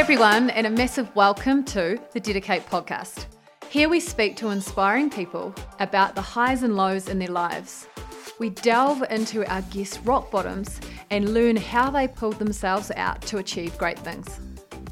[0.00, 3.26] everyone, and a massive welcome to the DediKate podcast.
[3.68, 7.86] Here we speak to inspiring people about the highs and lows in their lives.
[8.38, 13.36] We delve into our guests' rock bottoms and learn how they pulled themselves out to
[13.36, 14.40] achieve great things.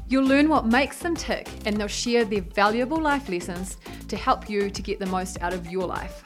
[0.07, 3.77] You'll learn what makes them tick, and they'll share their valuable life lessons
[4.09, 6.21] to help you to get the most out of your life.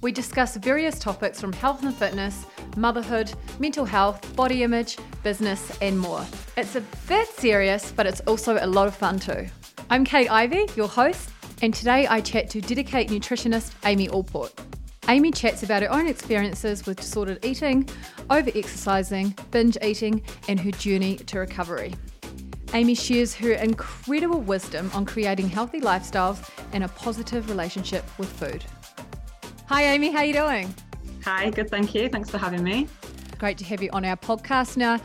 [0.00, 2.44] We discuss various topics from health and fitness,
[2.76, 6.24] motherhood, mental health, body image, business, and more.
[6.56, 9.48] It's a bit serious, but it's also a lot of fun too.
[9.90, 11.30] I'm Kate Ivey, your host,
[11.62, 14.52] and today I chat to DediKate nutritionist Amy Allport.
[15.08, 17.88] Amy chats about her own experiences with disordered eating,
[18.30, 21.92] over exercising, binge eating, and her journey to recovery.
[22.74, 28.64] Amy shares her incredible wisdom on creating healthy lifestyles and a positive relationship with food.
[29.66, 30.72] Hi Amy, how are you doing?
[31.24, 32.08] Hi, good, thank you.
[32.08, 32.86] Thanks for having me.
[33.38, 34.78] Great to have you on our podcast.
[34.78, 34.98] Now,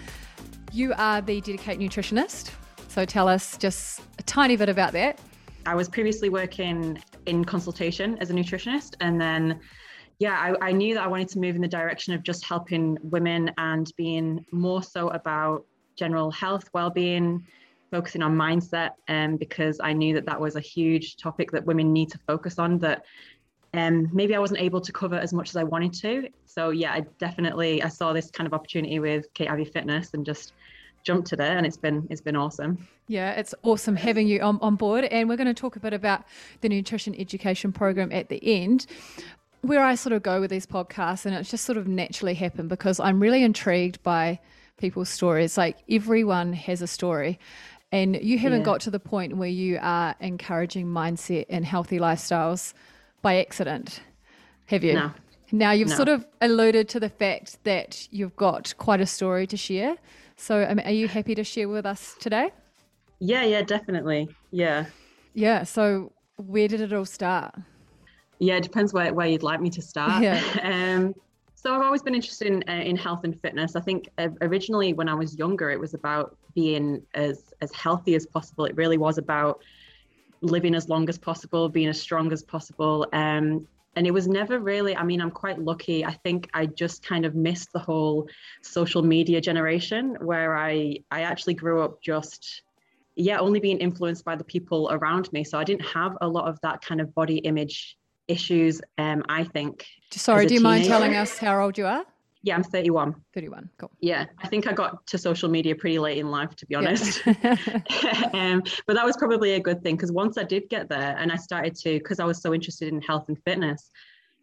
[0.71, 2.51] you are the DediKate nutritionist,
[2.87, 5.19] so tell us just a tiny bit about that.
[5.65, 9.59] I was previously working in consultation as a nutritionist, and then
[10.19, 12.97] yeah, I, I, knew that I wanted to move in the direction of just helping
[13.01, 15.65] women and being more so about
[15.97, 17.45] general health, well-being,
[17.91, 21.65] focusing on mindset, and um, because I knew that that was a huge topic that
[21.65, 22.79] women need to focus on.
[22.79, 23.03] That
[23.73, 26.29] um, maybe I wasn't able to cover as much as I wanted to.
[26.45, 30.25] So yeah, I definitely I saw this kind of opportunity with Kate Ivey Fitness and
[30.25, 30.53] just
[31.03, 32.87] jumped at it and it's been it's been awesome.
[33.07, 35.05] Yeah, it's awesome having you on, on board.
[35.05, 36.23] And we're going to talk a bit about
[36.59, 38.87] the nutrition education program at the end.
[39.61, 42.67] Where I sort of go with these podcasts, and it's just sort of naturally happened
[42.67, 44.39] because I'm really intrigued by
[44.77, 45.57] people's stories.
[45.57, 47.39] Like everyone has a story.
[47.93, 48.65] And you haven't yeah.
[48.65, 52.73] got to the point where you are encouraging mindset and healthy lifestyles
[53.21, 54.01] by accident,
[54.67, 54.93] have you?
[54.93, 55.11] No.
[55.51, 55.95] Now, you've no.
[55.95, 59.97] sort of alluded to the fact that you've got quite a story to share.
[60.37, 62.51] So, mean, are you happy to share with us today?
[63.19, 64.29] Yeah, yeah, definitely.
[64.51, 64.85] Yeah.
[65.33, 65.63] Yeah.
[65.63, 67.53] So, where did it all start?
[68.39, 70.23] Yeah, it depends where, where you'd like me to start.
[70.23, 70.41] Yeah.
[70.63, 71.13] um,
[71.53, 73.75] so, I've always been interested in, uh, in health and fitness.
[73.75, 78.15] I think uh, originally when I was younger, it was about being as, as healthy
[78.15, 78.65] as possible.
[78.65, 79.61] It really was about
[80.41, 83.07] living as long as possible, being as strong as possible.
[83.13, 86.05] Um, and it was never really, I mean, I'm quite lucky.
[86.05, 88.29] I think I just kind of missed the whole
[88.61, 92.61] social media generation where I, I actually grew up just,
[93.15, 95.43] yeah, only being influenced by the people around me.
[95.43, 97.97] So I didn't have a lot of that kind of body image
[98.27, 99.85] issues, um, I think.
[100.11, 102.05] Sorry, do you mind telling us how old you are?
[102.43, 103.15] Yeah, I'm 31.
[103.33, 103.91] 31, cool.
[103.99, 107.21] Yeah, I think I got to social media pretty late in life, to be honest.
[107.25, 107.55] Yeah.
[108.33, 111.31] um, but that was probably a good thing because once I did get there and
[111.31, 113.91] I started to, because I was so interested in health and fitness,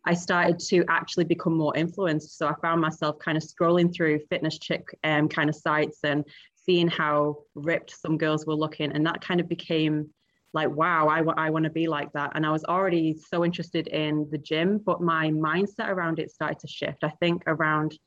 [0.06, 2.38] I started to actually become more influenced.
[2.38, 6.24] So I found myself kind of scrolling through fitness chick um, kind of sites and
[6.54, 8.92] seeing how ripped some girls were looking.
[8.92, 10.10] And that kind of became
[10.58, 12.32] like wow I, I want to be like that.
[12.34, 16.58] And i was already so interested in the gym but my mindset around it started
[16.60, 17.98] to shift i think around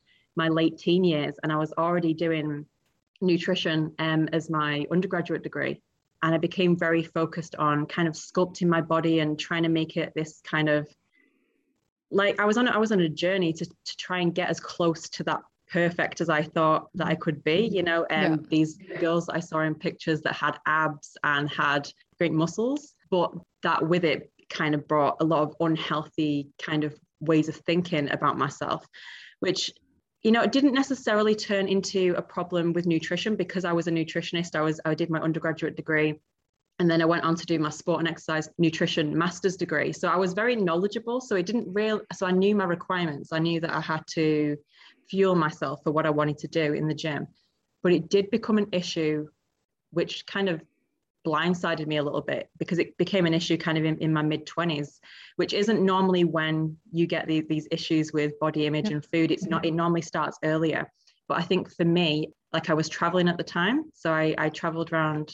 [0.42, 1.34] my late teen years.
[1.42, 2.66] And i was already doing
[3.20, 5.80] nutrition um, as my undergraduate degree.
[6.22, 9.96] And i became very focused on kind of sculpting my body and trying to make
[9.96, 10.82] it this kind of
[12.20, 14.60] like i was on i was on a journey to, to try and get as
[14.60, 15.40] close to that
[15.72, 17.68] perfect as I thought that I could be.
[17.72, 18.46] You know, and um, yeah.
[18.50, 23.86] these girls I saw in pictures that had abs and had great muscles, but that
[23.86, 28.36] with it kind of brought a lot of unhealthy kind of ways of thinking about
[28.36, 28.86] myself,
[29.40, 29.70] which
[30.22, 33.90] you know, it didn't necessarily turn into a problem with nutrition because I was a
[33.90, 34.54] nutritionist.
[34.54, 36.20] I was I did my undergraduate degree
[36.78, 39.92] and then I went on to do my sport and exercise nutrition master's degree.
[39.92, 41.20] So I was very knowledgeable.
[41.20, 43.32] So it didn't real so I knew my requirements.
[43.32, 44.56] I knew that I had to
[45.12, 47.26] fuel myself for what I wanted to do in the gym.
[47.82, 49.28] But it did become an issue
[49.90, 50.62] which kind of
[51.26, 54.22] blindsided me a little bit because it became an issue kind of in, in my
[54.22, 54.98] mid 20s
[55.36, 58.96] which isn't normally when you get the, these issues with body image yeah.
[58.96, 60.90] and food it's not it normally starts earlier
[61.28, 64.48] but i think for me like i was traveling at the time so i, I
[64.48, 65.32] traveled around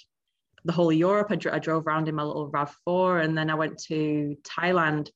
[0.66, 3.54] the whole of europe I, I drove around in my little rav4 and then i
[3.54, 5.08] went to thailand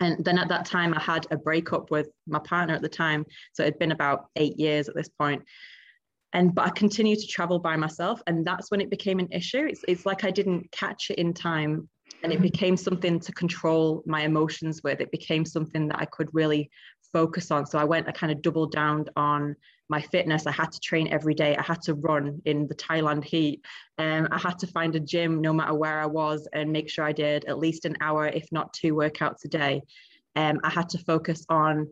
[0.00, 3.24] and then at that time i had a breakup with my partner at the time
[3.52, 5.42] so it had been about eight years at this point
[6.32, 9.66] and but I continued to travel by myself, and that's when it became an issue.
[9.66, 11.88] It's it's like I didn't catch it in time,
[12.22, 12.42] and it mm-hmm.
[12.42, 15.00] became something to control my emotions with.
[15.00, 16.70] It became something that I could really
[17.12, 17.66] focus on.
[17.66, 19.56] So I went, I kind of doubled down on
[19.90, 20.46] my fitness.
[20.46, 21.56] I had to train every day.
[21.56, 23.64] I had to run in the Thailand heat.
[23.98, 27.04] Um, I had to find a gym no matter where I was and make sure
[27.04, 29.82] I did at least an hour, if not two workouts a day.
[30.36, 31.88] Um, I had to focus on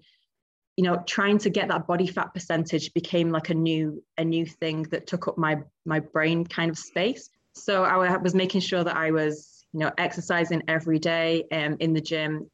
[0.76, 4.46] you know trying to get that body fat percentage became like a new a new
[4.46, 7.28] thing that took up my my brain kind of space
[7.58, 11.92] so I was making sure that I was, you know, exercising every day um, in
[11.92, 12.50] the gym,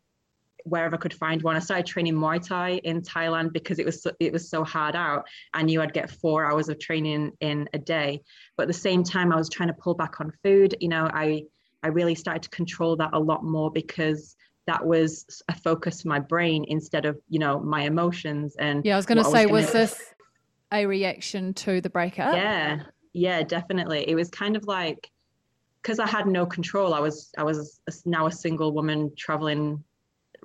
[0.65, 1.57] wherever I could find one.
[1.57, 4.97] I started training Muay Thai in Thailand because it was so, it was so hard
[4.97, 5.27] out.
[5.53, 8.23] I knew I'd get four hours of training in a day,
[8.57, 10.75] but at the same time, I was trying to pull back on food.
[10.81, 11.45] You know, I
[11.83, 16.09] I really started to control that a lot more because that was a focus for
[16.09, 19.47] my brain instead of you know my emotions and yeah i was going to say
[19.47, 20.15] was, was this
[20.73, 22.81] a reaction to the breakup yeah
[23.13, 25.11] yeah definitely it was kind of like
[25.83, 29.83] because i had no control i was i was now a single woman traveling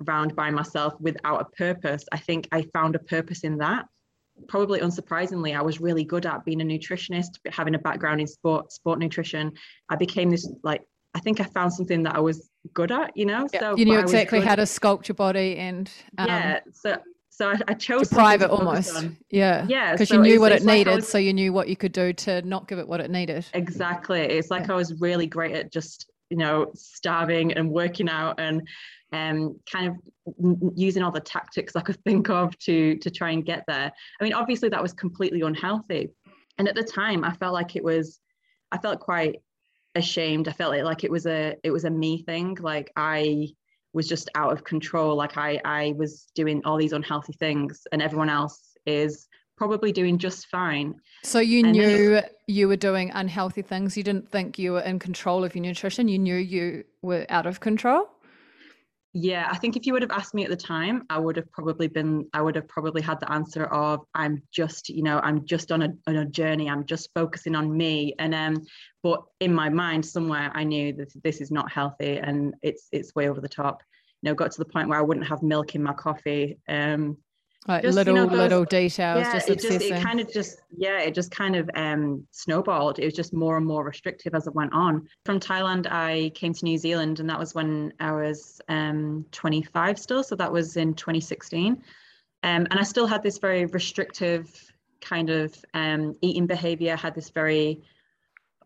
[0.06, 3.86] around by myself without a purpose i think i found a purpose in that
[4.48, 8.72] probably unsurprisingly i was really good at being a nutritionist having a background in sport
[8.72, 9.52] sport nutrition
[9.88, 10.82] i became this like
[11.12, 13.48] I think I found something that I was good at, you know.
[13.58, 16.60] So you knew exactly how to sculpt your body and um, yeah.
[16.72, 16.98] So
[17.40, 18.96] so I, I chose private almost.
[18.96, 19.16] On.
[19.30, 19.64] Yeah.
[19.66, 19.92] Yeah.
[19.92, 21.92] Because so you knew what it needed, like was, so you knew what you could
[21.92, 23.46] do to not give it what it needed.
[23.54, 24.20] Exactly.
[24.20, 24.74] It's like yeah.
[24.74, 28.68] I was really great at just you know starving and working out and
[29.12, 29.96] um, kind of
[30.76, 33.92] using all the tactics I could think of to to try and get there.
[34.20, 36.10] I mean, obviously that was completely unhealthy,
[36.58, 38.20] and at the time I felt like it was.
[38.72, 39.40] I felt quite
[39.94, 40.46] ashamed.
[40.46, 42.56] I felt like, it was a it was a me thing.
[42.60, 43.48] Like I
[43.92, 45.16] was just out of control.
[45.16, 50.18] Like I I was doing all these unhealthy things, and everyone else is probably doing
[50.18, 50.94] just fine.
[51.22, 53.96] So you and knew you were doing unhealthy things.
[53.96, 56.08] You didn't think you were in control of your nutrition.
[56.08, 58.08] You knew you were out of control.
[59.12, 61.50] Yeah, I think if you would have asked me at the time, I would have
[61.50, 65.44] probably been, I would have probably had the answer of, I'm just, you know, I'm
[65.44, 66.70] just on a, on a journey.
[66.70, 68.14] I'm just focusing on me.
[68.20, 68.62] And um,
[69.02, 73.14] but in my mind somewhere, I knew that this is not healthy and it's it's
[73.16, 73.82] way over the top.
[74.22, 76.58] You know, got to the point where I wouldn't have milk in my coffee.
[76.68, 77.16] Um,
[77.68, 80.32] like just, little you know, those, little details yeah, just it just it kind of
[80.32, 82.98] just yeah it just kind of um snowballed.
[82.98, 85.06] It was just more and more restrictive as it went on.
[85.24, 89.98] From thailand i came to new zealand and that was when i was um 25
[89.98, 91.80] still so that was in 2016 um,
[92.42, 97.82] and i still had this very restrictive kind of um, eating behavior had this very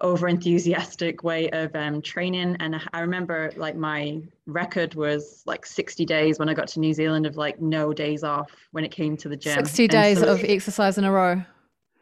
[0.01, 2.57] over enthusiastic way of um, training.
[2.61, 6.93] And i remember like my record was like 60 days when i got to new
[6.93, 9.55] zealand of like no days off when it came to the gym.
[9.55, 11.43] 60 days of exercise in a row.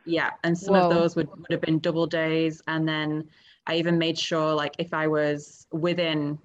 [0.04, 0.88] Yeah and some Whoa.
[0.88, 2.62] of those would, would have been double days.
[2.66, 3.28] And then
[3.66, 6.38] i even made sure like if i was within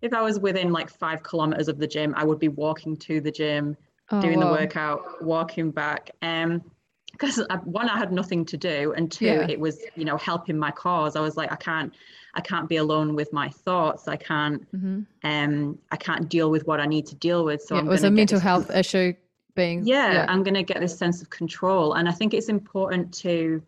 [0.00, 3.20] if i was within like five kilometers of the gym i would be walking to
[3.20, 3.76] the gym
[4.10, 6.10] oh, doing the workout walking back.
[6.22, 6.62] Um
[7.12, 9.46] because one i had nothing to do and two yeah.
[9.48, 11.94] it was you know helping my cause i was like i can't
[12.34, 15.02] i can't be alone with my thoughts i can't mm-hmm.
[15.24, 18.04] um i can't deal with what i need to deal with so yeah, it was
[18.04, 19.14] a mental health issue
[19.54, 20.26] being yeah, yeah.
[20.28, 23.62] i'm going to get this sense of control and i think it's important to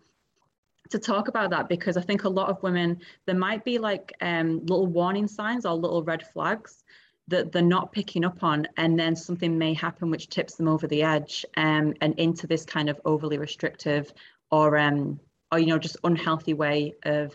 [0.91, 4.13] to talk about that because i think a lot of women there might be like
[4.21, 6.85] um, little warning signs or little red flags
[7.29, 10.87] that they're not picking up on and then something may happen which tips them over
[10.87, 14.13] the edge um, and into this kind of overly restrictive
[14.51, 15.19] or um,
[15.51, 17.35] or you know just unhealthy way of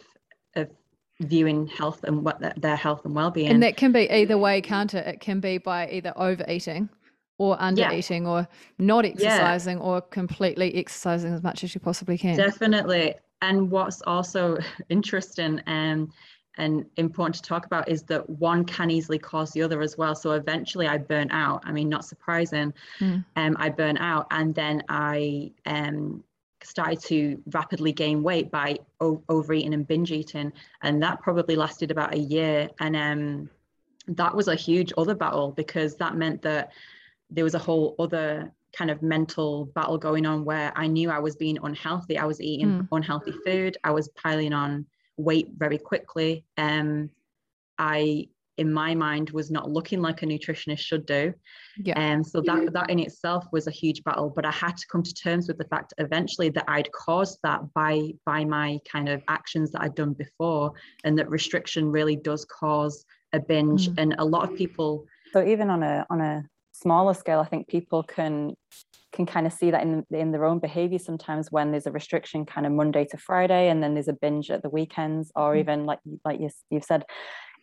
[0.56, 0.70] of
[1.22, 4.94] viewing health and what their health and well-being and that can be either way can't
[4.94, 6.88] it it can be by either overeating
[7.38, 7.94] or under yeah.
[7.94, 9.84] eating or not exercising yeah.
[9.84, 14.58] or completely exercising as much as you possibly can definitely and what's also
[14.90, 16.10] interesting um
[16.60, 20.14] and important to talk about is that one can easily cause the other as well.
[20.14, 21.64] So eventually I burn out.
[21.66, 22.74] I mean, not surprising.
[23.00, 23.26] Mm.
[23.36, 26.24] Um, I burn out and then I um,
[26.62, 30.52] started to rapidly gain weight by o- overeating and binge eating.
[30.84, 32.70] And that probably lasted about a year.
[32.80, 33.50] And um,
[34.10, 36.72] that was a huge other battle because that meant that
[37.30, 41.20] there was a whole other kind of mental battle going on where I knew I
[41.20, 42.18] was being unhealthy.
[42.18, 42.88] I was eating mm.
[42.92, 43.78] unhealthy food.
[43.84, 44.86] I was piling on
[45.20, 46.46] weight very quickly.
[46.58, 47.10] Um,
[47.78, 51.34] I, in my mind, was not looking like a nutritionist should do.
[51.78, 51.98] Yeah.
[51.98, 54.32] And um, so that that in itself was a huge battle.
[54.36, 57.62] But I had to come to terms with the fact eventually that I'd caused that
[57.74, 60.74] by by my kind of actions that I'd done before,
[61.04, 63.90] and that restriction really does cause a binge.
[63.90, 63.96] Mm.
[63.98, 65.06] And a lot of people.
[65.32, 66.44] So even on a on a
[66.82, 68.56] smaller scale, I think people can
[69.12, 72.46] can kind of see that in in their own behavior sometimes when there's a restriction
[72.46, 75.60] kind of Monday to Friday and then there's a binge at the weekends or mm.
[75.60, 77.04] even like like you, you've said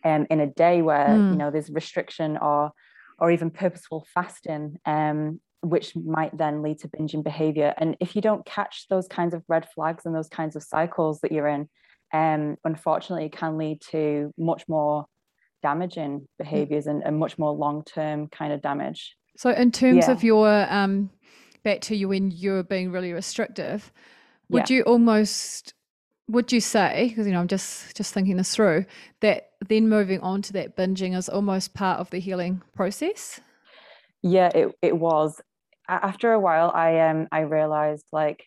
[0.03, 1.31] um, in a day where mm.
[1.31, 2.71] you know there's restriction or
[3.19, 8.21] or even purposeful fasting um, which might then lead to binging behavior and if you
[8.21, 11.69] don't catch those kinds of red flags and those kinds of cycles that you're in
[12.13, 15.05] um, unfortunately it can lead to much more
[15.63, 20.11] damaging behaviors and, and much more long-term kind of damage so in terms yeah.
[20.11, 21.11] of your um,
[21.63, 23.91] back to you when you're being really restrictive,
[24.49, 24.77] would yeah.
[24.77, 25.73] you almost
[26.29, 28.85] would you say because you know i'm just just thinking this through
[29.21, 33.39] that then moving on to that binging is almost part of the healing process
[34.23, 35.39] yeah it, it was
[35.87, 38.43] after a while i um i realized like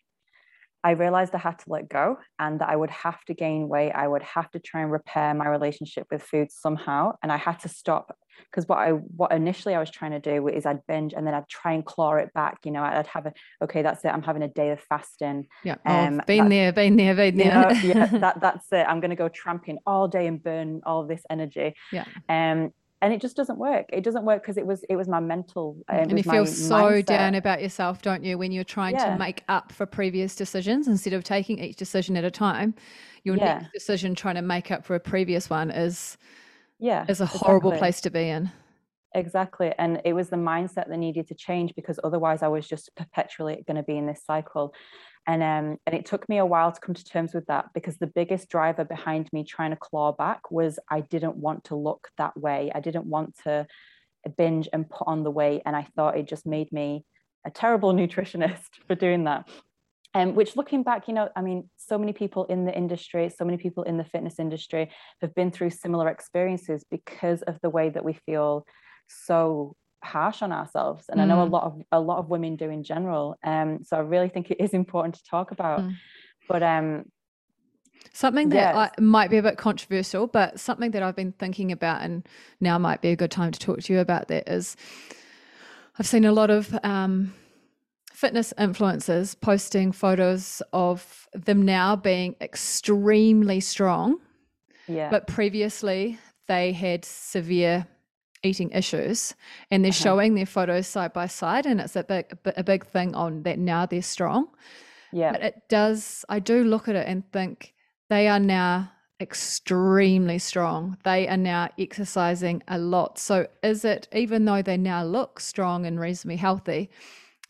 [0.82, 3.92] I realized I had to let go and that I would have to gain weight.
[3.92, 7.12] I would have to try and repair my relationship with food somehow.
[7.22, 8.16] And I had to stop
[8.50, 11.34] because what I what initially I was trying to do is I'd binge and then
[11.34, 12.58] I'd try and claw it back.
[12.64, 13.32] You know, I'd have a
[13.62, 14.08] okay, that's it.
[14.08, 15.46] I'm having a day of fasting.
[15.64, 17.72] Yeah, oh, um, been there, been there, been there.
[17.72, 18.86] You know, yeah, that that's it.
[18.88, 21.74] I'm going to go tramping all day and burn all this energy.
[21.92, 22.04] Yeah.
[22.28, 22.72] Um,
[23.02, 25.76] and it just doesn't work it doesn't work because it was it was my mental
[25.88, 27.06] um, and you feel so mindset.
[27.06, 29.12] down about yourself don't you when you're trying yeah.
[29.12, 32.74] to make up for previous decisions instead of taking each decision at a time
[33.24, 33.58] your yeah.
[33.58, 36.16] next decision trying to make up for a previous one is
[36.78, 38.50] yeah is a horrible place to be in
[39.14, 42.94] exactly and it was the mindset that needed to change because otherwise i was just
[42.96, 44.72] perpetually going to be in this cycle
[45.26, 47.98] and um, and it took me a while to come to terms with that because
[47.98, 52.08] the biggest driver behind me trying to claw back was I didn't want to look
[52.18, 52.70] that way.
[52.74, 53.66] I didn't want to
[54.36, 57.04] binge and put on the weight, and I thought it just made me
[57.46, 59.48] a terrible nutritionist for doing that.
[60.12, 63.44] Um, which looking back, you know, I mean, so many people in the industry, so
[63.44, 67.90] many people in the fitness industry have been through similar experiences because of the way
[67.90, 68.66] that we feel
[69.06, 71.22] so harsh on ourselves and mm.
[71.22, 71.50] i know a mm.
[71.50, 74.60] lot of a lot of women do in general um so i really think it
[74.60, 75.94] is important to talk about mm.
[76.48, 77.04] but um
[78.12, 78.90] something that yes.
[78.98, 82.26] I, might be a bit controversial but something that i've been thinking about and
[82.60, 84.74] now might be a good time to talk to you about that is
[85.98, 87.34] i've seen a lot of um
[88.10, 94.18] fitness influencers posting photos of them now being extremely strong
[94.88, 97.86] yeah but previously they had severe
[98.42, 99.34] eating issues
[99.70, 103.14] and they're showing their photos side by side and it's a big a big thing
[103.14, 104.48] on that now they're strong.
[105.12, 105.32] Yeah.
[105.32, 107.74] But it does i do look at it and think
[108.08, 110.96] they are now extremely strong.
[111.04, 113.18] They are now exercising a lot.
[113.18, 116.90] So is it even though they now look strong and reasonably healthy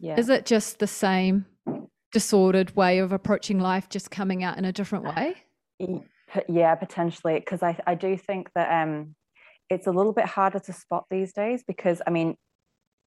[0.00, 0.18] yeah.
[0.18, 1.46] is it just the same
[2.12, 5.34] disordered way of approaching life just coming out in a different way?
[6.48, 9.14] yeah potentially because I, I do think that um
[9.70, 12.36] it's a little bit harder to spot these days because I mean,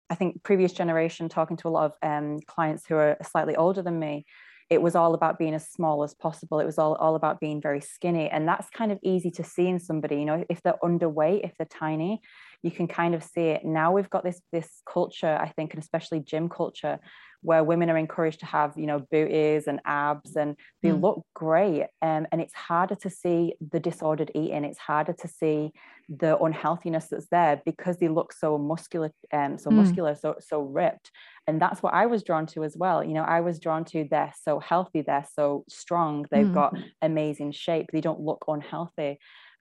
[0.09, 3.83] I think previous generation talking to a lot of um, clients who are slightly older
[3.83, 4.25] than me,
[4.71, 6.61] it was all about being as small as possible.
[6.61, 8.29] It was all, all about being very skinny.
[8.31, 11.53] And that's kind of easy to see in somebody, you know, if they're underweight, if
[11.59, 12.21] they're tiny,
[12.63, 13.65] you can kind of see it.
[13.65, 16.99] Now we've got this this culture, I think, and especially gym culture,
[17.43, 21.01] where women are encouraged to have you know booties and abs and they mm.
[21.01, 25.73] look great um, and it's harder to see the disordered eating it's harder to see
[26.09, 29.75] the unhealthiness that's there because they look so muscular um, so mm.
[29.75, 31.11] muscular so so ripped
[31.47, 34.07] and that's what i was drawn to as well you know i was drawn to
[34.11, 36.55] they're so healthy they're so strong they've mm.
[36.55, 39.19] got amazing shape they don't look unhealthy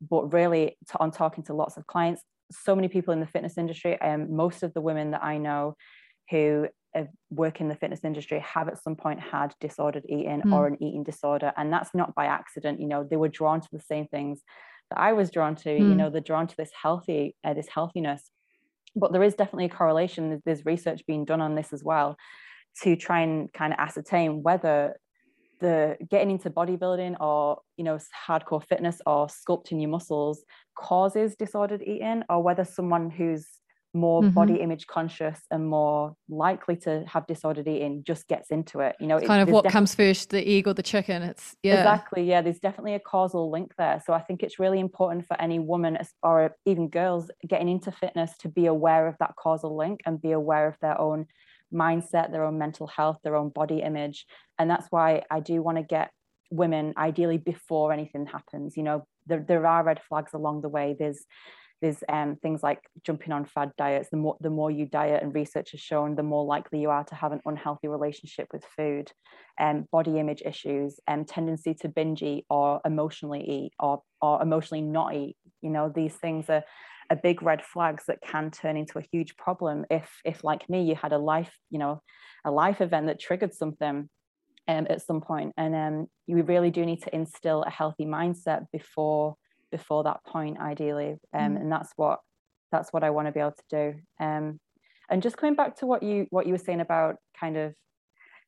[0.07, 3.97] but really on talking to lots of clients so many people in the fitness industry
[4.01, 5.75] and um, most of the women that i know
[6.29, 6.67] who
[7.29, 10.53] work in the fitness industry have at some point had disordered eating mm.
[10.53, 13.67] or an eating disorder and that's not by accident you know they were drawn to
[13.71, 14.41] the same things
[14.89, 15.79] that i was drawn to mm.
[15.79, 18.29] you know they're drawn to this healthy uh, this healthiness
[18.95, 22.17] but there is definitely a correlation there's research being done on this as well
[22.81, 24.95] to try and kind of ascertain whether
[25.61, 30.43] the getting into bodybuilding or you know hardcore fitness or sculpting your muscles
[30.75, 33.47] causes disordered eating or whether someone who's
[33.93, 34.33] more mm-hmm.
[34.33, 38.95] body image conscious and more likely to have disordered eating just gets into it.
[38.99, 41.21] You know it's kind of what def- comes first the egg or the chicken.
[41.23, 41.79] It's yeah.
[41.79, 44.01] Exactly yeah there's definitely a causal link there.
[44.05, 48.31] So i think it's really important for any woman or even girls getting into fitness
[48.39, 51.27] to be aware of that causal link and be aware of their own
[51.73, 54.25] mindset their own mental health their own body image.
[54.57, 56.11] And that's why i do want to get
[56.49, 58.77] women ideally before anything happens.
[58.77, 60.95] You know there, there are red flags along the way.
[60.97, 61.25] There's
[61.81, 64.09] there's um, things like jumping on fad diets.
[64.11, 67.03] The more, the more you diet, and research has shown, the more likely you are
[67.05, 69.11] to have an unhealthy relationship with food,
[69.59, 74.41] um, body image issues, and um, tendency to binge eat or emotionally eat or, or
[74.41, 75.35] emotionally not eat.
[75.61, 76.63] You know, these things are,
[77.09, 80.83] are big red flags that can turn into a huge problem if, if like me,
[80.83, 82.01] you had a life, you know,
[82.45, 84.07] a life event that triggered something
[84.67, 85.53] um, at some point.
[85.57, 89.35] And um, you really do need to instill a healthy mindset before
[89.71, 91.61] before that point ideally um, mm.
[91.61, 92.19] and that's what
[92.71, 93.99] that's what i want to be able to do.
[94.19, 94.59] Um,
[95.09, 97.73] and just coming back to what you what you were saying about kind of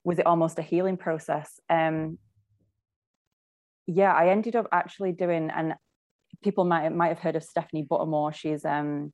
[0.06, 1.60] was it almost a healing process?
[1.70, 2.18] Um,
[3.86, 5.74] yeah i ended up actually doing and
[6.42, 8.34] people might might have heard of stephanie buttermore.
[8.34, 9.12] She's um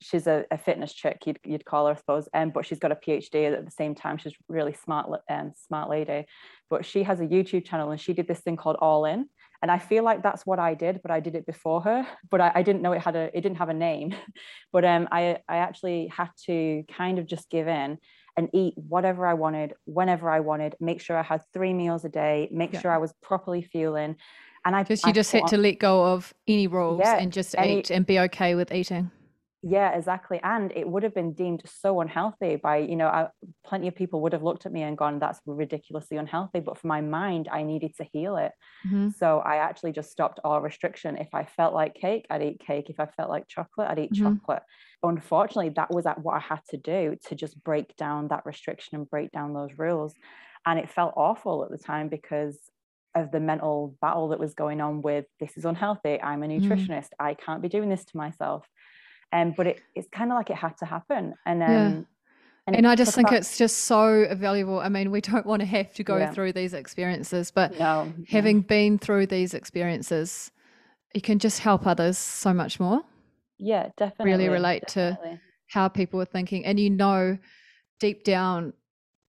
[0.00, 2.92] she's a, a, fitness chick you'd, you'd call her i suppose um, but she's got
[2.92, 4.18] a phd at the same time.
[4.18, 6.26] She's really smart um, smart lady.
[6.68, 9.26] But she has a youtube channel and she did this thing called all in
[9.64, 12.38] and i feel like that's what i did but i did it before her but
[12.38, 14.14] i, I didn't know it had a it didn't have a name.
[14.72, 17.98] But um i i actually had to kind of just give in
[18.36, 22.10] and eat whatever i wanted whenever i wanted make sure i had three meals a
[22.10, 22.80] day make yeah.
[22.80, 24.16] sure i was properly fueling.
[24.66, 27.18] And I just you I just had on, to let go of any rules yeah,
[27.20, 29.10] and just eat and be okay with eating
[29.66, 33.28] yeah exactly and it would have been deemed so unhealthy by you know I,
[33.64, 36.86] plenty of people would have looked at me and gone that's ridiculously unhealthy but for
[36.86, 38.52] my mind i needed to heal it
[38.86, 39.08] mm-hmm.
[39.08, 42.90] so i actually just stopped all restriction if i felt like cake i'd eat cake
[42.90, 44.36] if i felt like chocolate i'd eat mm-hmm.
[44.36, 44.62] chocolate
[45.02, 49.08] unfortunately that was what i had to do to just break down that restriction and
[49.08, 50.12] break down those rules
[50.66, 52.58] and it felt awful at the time because
[53.14, 56.70] of the mental battle that was going on with this is unhealthy i'm a mm-hmm.
[56.70, 57.20] nutritionist mm.
[57.20, 58.66] i can't be doing this to myself
[59.34, 61.34] um, but it, it's kind of like it had to happen.
[61.44, 62.00] And um, yeah.
[62.66, 64.80] And, and I just think about, it's just so valuable.
[64.80, 66.30] I mean, we don't want to have to go yeah.
[66.30, 70.50] through these experiences, but no, having been through these experiences,
[71.12, 73.02] you can just help others so much more.
[73.58, 74.32] Yeah, definitely.
[74.32, 75.32] Really relate definitely.
[75.32, 76.64] to how people are thinking.
[76.64, 77.36] And you know
[78.00, 78.72] deep down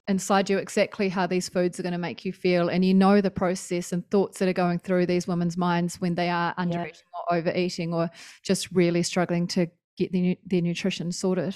[0.08, 2.70] inside you exactly how these foods are going to make you feel.
[2.70, 6.14] And you know the process and thoughts that are going through these women's minds when
[6.14, 6.88] they are under yeah.
[6.88, 8.10] eating or overeating or
[8.44, 11.56] just really struggling to get their, their nutrition sorted.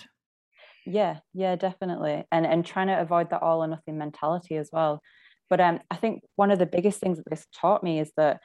[0.86, 5.02] Yeah yeah definitely and and trying to avoid that all or nothing mentality as well
[5.50, 8.40] but um i think one of the biggest things that this taught me is that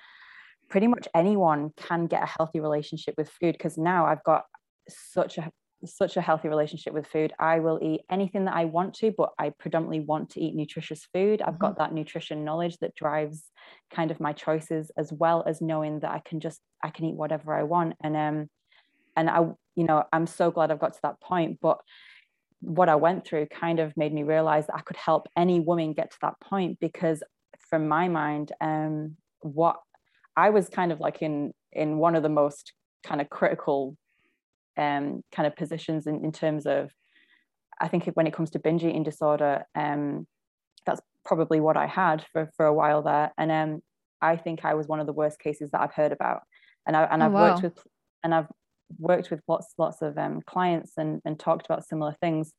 [0.68, 4.42] pretty much anyone can get a healthy relationship with food because now i've got
[4.88, 5.52] such a
[5.84, 7.32] such a healthy relationship with food.
[7.40, 11.06] I will eat anything that i want to but i predominantly want to eat nutritious
[11.12, 11.42] food.
[11.42, 11.60] I've mm-hmm.
[11.60, 13.42] got that nutrition knowledge that drives
[13.92, 17.16] kind of my choices as well as knowing that i can just i can eat
[17.16, 18.48] whatever i want and um
[19.16, 21.58] and I, you know, I'm so glad I've got to that point.
[21.60, 21.78] But
[22.60, 25.92] what I went through kind of made me realize that I could help any woman
[25.94, 27.22] get to that point because
[27.68, 29.76] from my mind, um, what
[30.36, 32.72] I was kind of like in in one of the most
[33.04, 33.96] kind of critical
[34.76, 36.90] um, kind of positions in, in terms of
[37.80, 40.26] I think when it comes to binge eating disorder, um,
[40.86, 43.32] that's probably what I had for, for a while there.
[43.36, 43.82] And um,
[44.20, 46.42] I think I was one of the worst cases that I've heard about.
[46.86, 47.50] And I and oh, I've wow.
[47.50, 47.78] worked with
[48.22, 48.46] and I've
[48.98, 52.52] worked with lots lots of um, clients and, and talked about similar things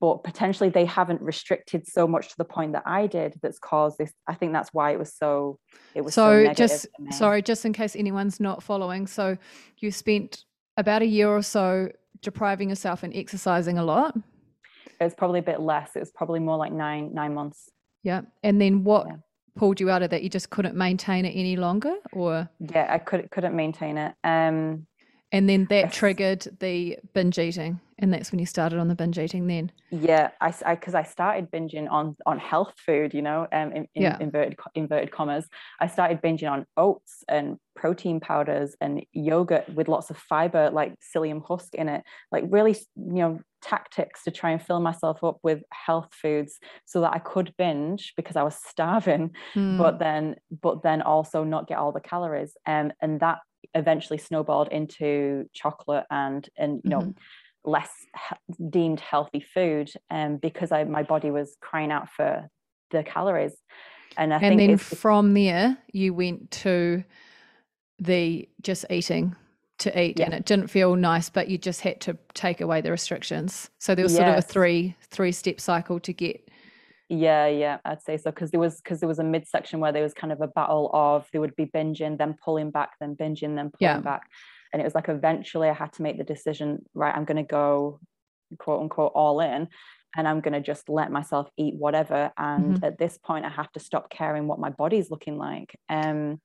[0.00, 3.98] but potentially they haven't restricted so much to the point that I did that's caused
[3.98, 4.12] this.
[4.26, 5.58] I think that's why it was so
[5.94, 9.06] it was so, so just sorry, just in case anyone's not following.
[9.06, 9.38] So
[9.78, 10.44] you spent
[10.76, 14.14] about a year or so depriving yourself and exercising a lot.
[15.00, 15.96] It was probably a bit less.
[15.96, 17.70] It was probably more like nine nine months.
[18.02, 18.22] Yeah.
[18.42, 19.16] And then what yeah.
[19.56, 20.22] pulled you out of that?
[20.22, 24.14] You just couldn't maintain it any longer or Yeah, I could couldn't maintain it.
[24.24, 24.86] Um
[25.32, 29.18] and then that triggered the binge eating and that's when you started on the binge
[29.18, 33.46] eating then yeah i because I, I, started binging on on health food you know
[33.52, 34.18] um in, in yeah.
[34.20, 35.46] inverted inverted commas
[35.80, 40.94] i started binging on oats and protein powders and yogurt with lots of fiber like
[41.00, 45.38] psyllium husk in it like really you know tactics to try and fill myself up
[45.42, 49.78] with health foods so that i could binge because i was starving mm.
[49.78, 53.38] but then but then also not get all the calories um, and that
[53.74, 57.70] eventually snowballed into chocolate and and you know mm-hmm.
[57.70, 57.90] less
[58.28, 62.48] he- deemed healthy food um, because I my body was crying out for
[62.90, 63.54] the calories
[64.16, 67.04] and I and then from there you went to
[67.98, 69.34] the just eating
[69.78, 70.26] to eat yeah.
[70.26, 73.94] and it didn't feel nice but you just had to take away the restrictions so
[73.94, 74.20] there was yes.
[74.20, 76.45] sort of a three three step cycle to get
[77.08, 80.02] yeah, yeah, I'd say so because there was because there was a midsection where there
[80.02, 83.54] was kind of a battle of there would be binging, then pulling back, then binging,
[83.54, 84.00] then pulling yeah.
[84.00, 84.22] back,
[84.72, 86.84] and it was like eventually I had to make the decision.
[86.94, 88.00] Right, I'm going to go
[88.58, 89.68] quote unquote all in,
[90.16, 92.32] and I'm going to just let myself eat whatever.
[92.36, 92.84] And mm-hmm.
[92.84, 95.78] at this point, I have to stop caring what my body's looking like.
[95.88, 96.40] Um,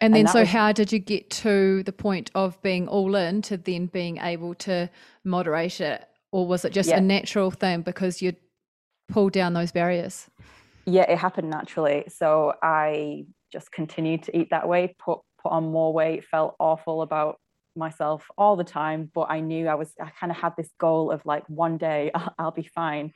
[0.00, 3.16] and then, and so was, how did you get to the point of being all
[3.16, 4.88] in to then being able to
[5.24, 6.06] moderate it?
[6.30, 6.98] Or was it just yeah.
[6.98, 8.36] a natural thing because you'd
[9.08, 10.28] pull down those barriers?
[10.86, 12.04] Yeah, it happened naturally.
[12.08, 17.02] So I just continued to eat that way, put put on more weight, felt awful
[17.02, 17.38] about
[17.76, 21.10] myself all the time, but I knew I was I kind of had this goal
[21.10, 23.12] of like one day I'll, I'll be fine.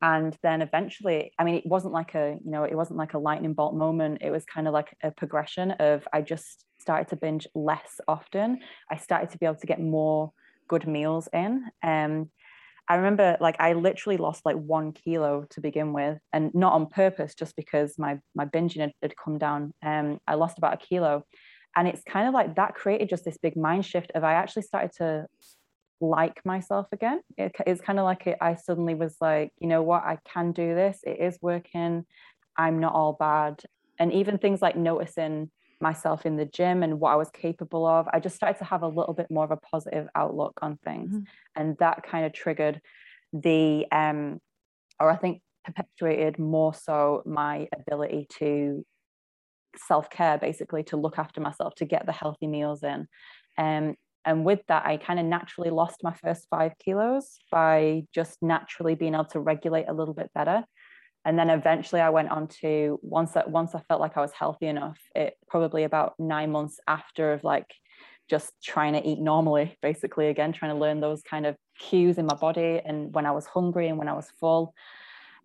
[0.00, 3.18] And then eventually, I mean, it wasn't like a, you know, it wasn't like a
[3.18, 4.18] lightning bolt moment.
[4.20, 8.60] It was kind of like a progression of I just started to binge less often.
[8.90, 10.32] I started to be able to get more
[10.68, 11.64] good meals in.
[11.82, 12.30] Um,
[12.88, 16.86] I remember like I literally lost like one kilo to begin with, and not on
[16.86, 19.74] purpose, just because my my binging had, had come down.
[19.82, 21.24] Um, I lost about a kilo,
[21.76, 24.62] and it's kind of like that created just this big mind shift of I actually
[24.62, 25.26] started to
[26.00, 27.20] like myself again.
[27.36, 30.52] It, it's kind of like it, I suddenly was like, you know what, I can
[30.52, 31.00] do this.
[31.04, 32.06] It is working.
[32.56, 33.62] I'm not all bad.
[33.98, 38.08] And even things like noticing myself in the gym and what I was capable of,
[38.12, 41.10] I just started to have a little bit more of a positive outlook on things.
[41.12, 41.22] Mm-hmm.
[41.56, 42.80] And that kind of triggered
[43.32, 44.40] the, um,
[45.00, 48.84] or I think perpetuated more so my ability to
[49.76, 53.06] self care, basically, to look after myself, to get the healthy meals in.
[53.56, 58.36] Um, and with that, I kind of naturally lost my first five kilos by just
[58.42, 60.64] naturally being able to regulate a little bit better
[61.28, 64.32] and then eventually I went on to once that once I felt like I was
[64.32, 67.70] healthy enough, it probably about nine months after of like
[68.30, 72.24] just trying to eat normally, basically again, trying to learn those kind of cues in
[72.24, 74.72] my body and when I was hungry and when I was full.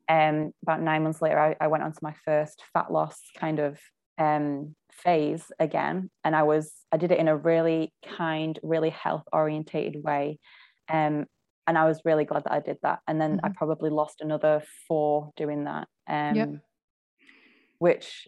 [0.08, 3.60] Um, about nine months later, I, I went on to my first fat loss kind
[3.60, 3.78] of
[4.18, 6.10] um, phase again.
[6.24, 10.40] And I was, I did it in a really kind, really health orientated way.
[10.88, 11.26] Um,
[11.68, 13.00] and I was really glad that I did that.
[13.08, 13.46] And then mm-hmm.
[13.46, 15.88] I probably lost another four doing that.
[16.08, 16.50] Um, yep.
[17.80, 18.28] Which,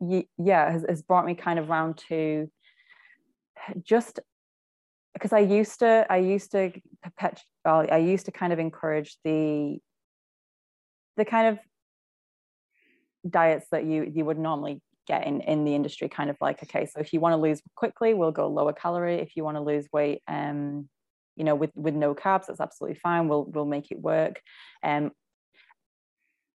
[0.00, 2.50] yeah, has, has brought me kind of round to
[3.82, 4.20] just
[5.12, 9.78] because I used to, I used to perpetuate, I used to kind of encourage the,
[11.16, 11.58] the kind of
[13.28, 16.86] diets that you you would normally get in in the industry kind of like okay
[16.86, 19.62] so if you want to lose quickly we'll go lower calorie if you want to
[19.62, 20.88] lose weight um
[21.36, 24.40] you know with with no carbs that's absolutely fine we'll we'll make it work
[24.82, 25.10] um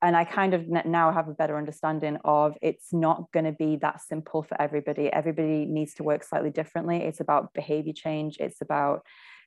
[0.01, 3.75] and I kind of now have a better understanding of it's not going to be
[3.77, 5.11] that simple for everybody.
[5.11, 6.97] Everybody needs to work slightly differently.
[6.97, 8.37] It's about behavior change.
[8.39, 9.01] It's about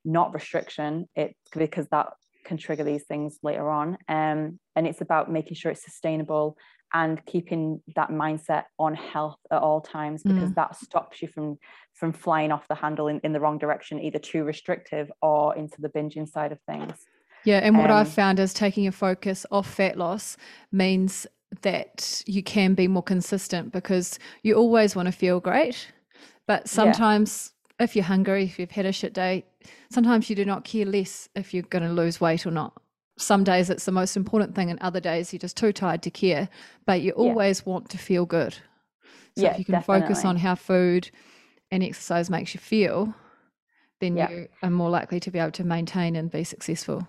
[0.05, 1.09] not restriction.
[1.17, 2.09] It's because that
[2.45, 3.97] can trigger these things later on.
[4.09, 6.57] Um, and it's about making sure it's sustainable
[6.95, 10.55] and keeping that mindset on health at all times because mm.
[10.55, 11.59] that stops you from
[11.95, 15.81] from flying off the handle in, in the wrong direction either too restrictive or into
[15.81, 17.07] the binging side of things
[17.45, 20.37] yeah and what um, i've found is taking a focus off fat loss
[20.71, 21.27] means
[21.63, 25.93] that you can be more consistent because you always want to feel great
[26.47, 27.85] but sometimes yeah.
[27.85, 29.45] if you're hungry if you've had a shit day
[29.91, 32.82] sometimes you do not care less if you're going to lose weight or not
[33.23, 36.11] some days it's the most important thing and other days you're just too tired to
[36.11, 36.49] care
[36.87, 37.73] but you always yeah.
[37.73, 38.55] want to feel good
[39.37, 40.01] so yeah, if you can definitely.
[40.03, 41.11] focus on how food
[41.71, 43.15] and exercise makes you feel
[44.01, 44.31] then yeah.
[44.31, 47.07] you are more likely to be able to maintain and be successful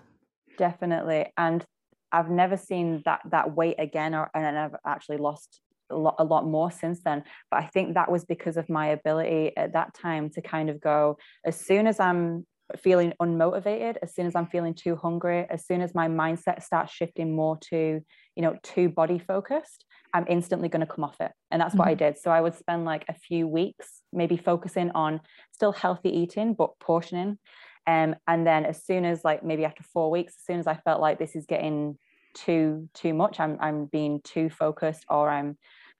[0.58, 1.64] definitely and
[2.12, 6.24] i've never seen that that weight again or and i've actually lost a lot, a
[6.24, 9.92] lot more since then but i think that was because of my ability at that
[9.94, 12.46] time to kind of go as soon as i'm
[12.80, 16.92] feeling unmotivated as soon as i'm feeling too hungry as soon as my mindset starts
[16.92, 18.00] shifting more to
[18.36, 21.78] you know too body focused i'm instantly going to come off it and that's mm-hmm.
[21.78, 22.04] what i mm-hmm.
[22.12, 25.20] did so i would spend like a few weeks maybe focusing on
[25.52, 27.38] still healthy eating but portioning
[27.86, 30.74] um, and then as soon as like maybe after four weeks as soon as i
[30.74, 31.98] felt like this is getting
[32.34, 35.56] too too much i'm i'm being too focused or i'm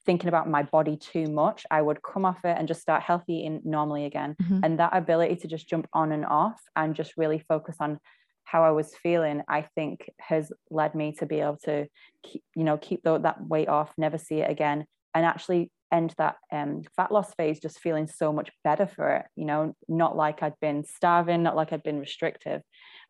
[0.06, 3.34] thinking about my body too much, I would come off it and just start healthy
[3.34, 4.36] eating normally again.
[4.42, 4.60] Mm-hmm.
[4.62, 7.98] And that ability to just jump on and off and just really focus on
[8.44, 11.88] how I was feeling, I think has led me to be able to,
[12.22, 16.14] keep, you know, keep the, that weight off, never see it again, and actually end
[16.18, 19.26] that um, fat loss phase just feeling so much better for it.
[19.34, 22.62] You know, not like I'd been starving, not like I'd been restrictive,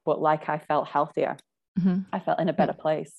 [0.05, 1.37] but like I felt healthier.
[1.79, 2.03] Mm-hmm.
[2.13, 3.13] I felt in a better place.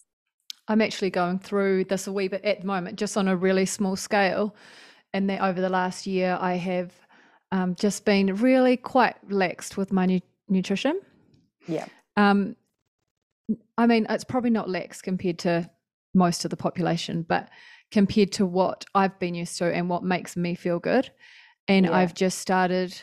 [0.67, 3.65] I'm actually going through this a wee bit at the moment, just on a really
[3.65, 4.55] small scale.
[5.13, 6.91] And that over the last year, I have
[7.51, 10.99] um, just been really quite relaxed with my nu- nutrition.
[11.67, 11.85] Yeah.
[12.17, 12.55] Um,
[13.77, 15.69] I mean, it's probably not lax compared to
[16.13, 17.49] most of the population, but
[17.91, 21.11] compared to what I've been used to and what makes me feel good.
[21.67, 21.93] And yeah.
[21.93, 22.99] I've just started.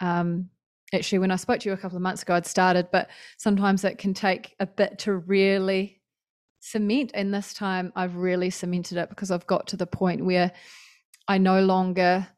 [0.00, 0.48] Um,
[0.92, 3.84] actually, when I spoke to you a couple of months ago, I'd started, but sometimes
[3.84, 6.01] it can take a bit to really
[6.62, 7.10] cement.
[7.12, 10.52] And this time I've really cemented it because I've got to the point where
[11.26, 12.28] I no longer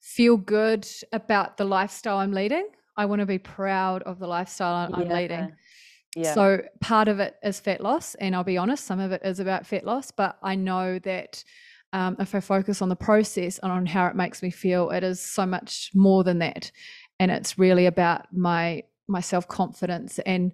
[0.00, 2.68] feel good about the lifestyle I'm leading.
[2.96, 5.14] I want to be proud of the lifestyle I'm yeah.
[5.14, 5.52] leading.
[6.14, 6.34] Yeah.
[6.34, 9.40] So part of it is fat loss, and I'll be honest, some of it is
[9.40, 11.42] about fat loss, but I know that
[11.94, 15.02] um, if I focus on the process and on how it makes me feel, it
[15.02, 16.70] is so much more than that,
[17.18, 20.52] and it's really about my my self confidence and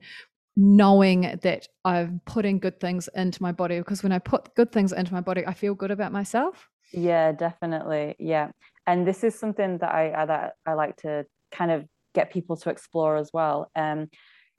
[0.58, 4.92] knowing that I'm putting good things into my body because when I put good things
[4.92, 6.68] into my body, I feel good about myself.
[6.92, 8.16] Yeah, definitely.
[8.18, 8.50] Yeah.
[8.84, 12.70] And this is something that I, that I like to kind of get people to
[12.70, 13.70] explore as well.
[13.76, 14.08] Um,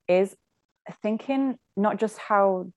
[0.08, 0.34] is
[1.04, 2.72] thinking not just how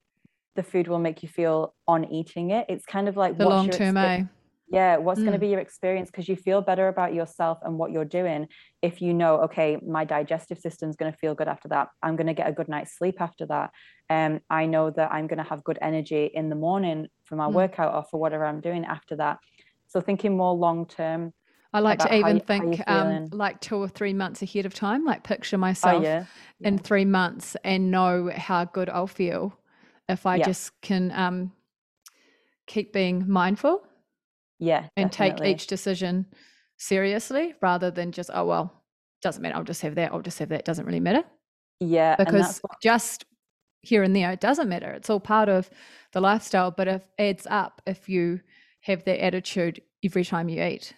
[0.57, 2.67] the food will make you feel on eating it.
[2.69, 4.25] It's kind of like the long term, eh?
[4.73, 5.25] Yeah what's mm.
[5.25, 8.49] going to be your experience because you feel better about yourself and what you're doing
[8.81, 12.17] if you know okay my digestive system is going to feel good after that i'm
[12.17, 13.71] going to get a good night's sleep after that
[14.09, 17.37] and um, i know that i'm going to have good energy in the morning for
[17.37, 17.53] my mm.
[17.53, 19.39] workout or for whatever i'm doing after that
[19.87, 21.33] so thinking more long term
[21.75, 25.07] I like to even you, think um, like two or three months ahead of time,
[25.07, 26.27] like picture oh, myself oh, yeah.
[26.61, 26.69] Yeah.
[26.69, 29.59] in three months and know how good I'll feel
[30.07, 30.45] if I yeah.
[30.45, 31.53] just can um,
[32.67, 33.83] keep being mindful
[34.63, 35.47] yeah and definitely.
[35.47, 36.25] take each decision
[36.79, 38.85] seriously rather than just oh well
[39.21, 41.25] doesn't matter i'll just have that i'll just have that doesn't really matter
[41.81, 42.81] yeah because what...
[42.81, 43.25] just
[43.83, 45.69] here and there it doesn't matter it's all part of
[46.13, 48.41] the lifestyle but it adds up if you
[48.83, 50.95] have that attitude every time you eat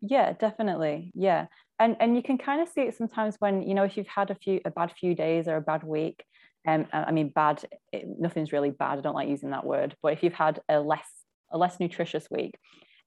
[0.00, 1.46] yeah definitely yeah
[1.80, 4.30] and and you can kind of see it sometimes when you know if you've had
[4.30, 6.24] a few a bad few days or a bad week
[6.66, 7.64] um, I mean, bad.
[7.92, 8.98] It, nothing's really bad.
[8.98, 9.96] I don't like using that word.
[10.00, 11.08] But if you've had a less
[11.50, 12.54] a less nutritious week,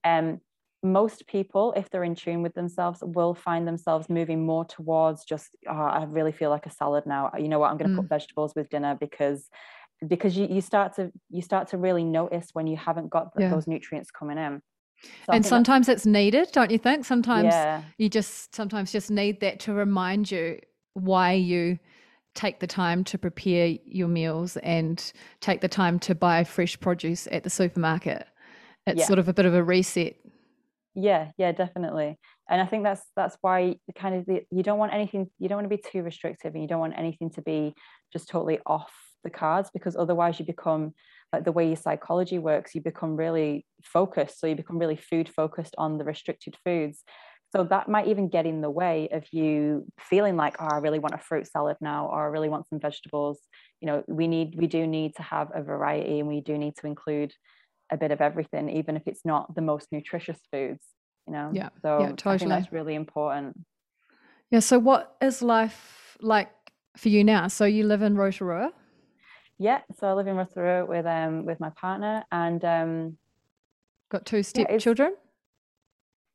[0.05, 0.39] um,
[0.83, 5.55] most people, if they're in tune with themselves, will find themselves moving more towards just,
[5.67, 7.31] oh, I really feel like a salad now.
[7.37, 7.71] You know what?
[7.71, 8.01] I'm going to mm.
[8.01, 9.49] put vegetables with dinner because
[10.05, 13.49] because you, you start to you start to really notice when you haven't got yeah.
[13.49, 14.61] those nutrients coming in.
[15.25, 17.05] So and sometimes it's needed, don't you think?
[17.05, 17.81] Sometimes yeah.
[17.97, 20.59] you just sometimes just need that to remind you
[20.93, 21.79] why you
[22.33, 27.27] take the time to prepare your meals and take the time to buy fresh produce
[27.31, 28.27] at the supermarket
[28.87, 29.05] it's yeah.
[29.05, 30.15] sort of a bit of a reset.
[30.93, 32.17] Yeah yeah definitely.
[32.49, 35.57] And i think that's that's why kind of the, you don't want anything you don't
[35.57, 37.73] want to be too restrictive and you don't want anything to be
[38.13, 38.93] just totally off
[39.23, 40.93] the cards because otherwise you become
[41.33, 44.39] like the way your psychology works you become really focused.
[44.39, 47.03] So you become really food focused on the restricted foods.
[47.55, 50.99] So that might even get in the way of you feeling like oh i really
[50.99, 53.39] want a fruit salad now or i really want some vegetables.
[53.81, 56.75] You know we need we do need to have a variety and we do need
[56.77, 57.33] to include
[57.91, 60.85] a bit of everything, even if it's not the most nutritious foods,
[61.27, 61.51] you know?
[61.53, 61.69] Yeah.
[61.81, 62.33] So yeah, totally.
[62.33, 63.59] I think that's really important.
[64.51, 64.59] Yeah.
[64.59, 66.51] So what is life like
[66.97, 67.47] for you now?
[67.47, 68.71] So you live in Rotorua?
[69.57, 69.81] Yeah.
[69.99, 73.17] So I live in Rotorua with um with my partner and um
[74.09, 75.15] got two step yeah, children?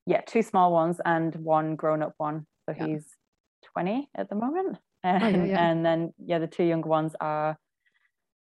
[0.07, 2.47] Yeah, two small ones and one grown up one.
[2.67, 2.87] So yeah.
[2.87, 3.07] he's
[3.73, 4.79] 20 at the moment.
[5.05, 5.71] And, oh, yeah.
[5.71, 7.59] and then yeah, the two younger ones are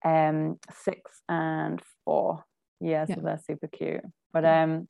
[0.05, 2.45] um six and four
[2.81, 3.23] yeah, so yeah.
[3.23, 4.03] they're super cute.
[4.33, 4.89] But um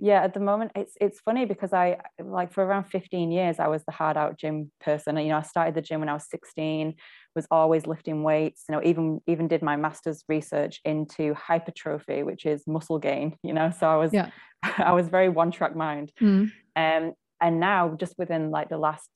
[0.00, 3.66] yeah, at the moment it's it's funny because I like for around 15 years I
[3.66, 5.16] was the hard out gym person.
[5.16, 6.94] You know, I started the gym when I was 16,
[7.34, 12.46] was always lifting weights, you know, even even did my master's research into hypertrophy, which
[12.46, 13.72] is muscle gain, you know.
[13.78, 14.30] So I was yeah.
[14.62, 16.12] I was very one track mind.
[16.20, 16.52] Mm.
[16.76, 19.08] Um and now just within like the last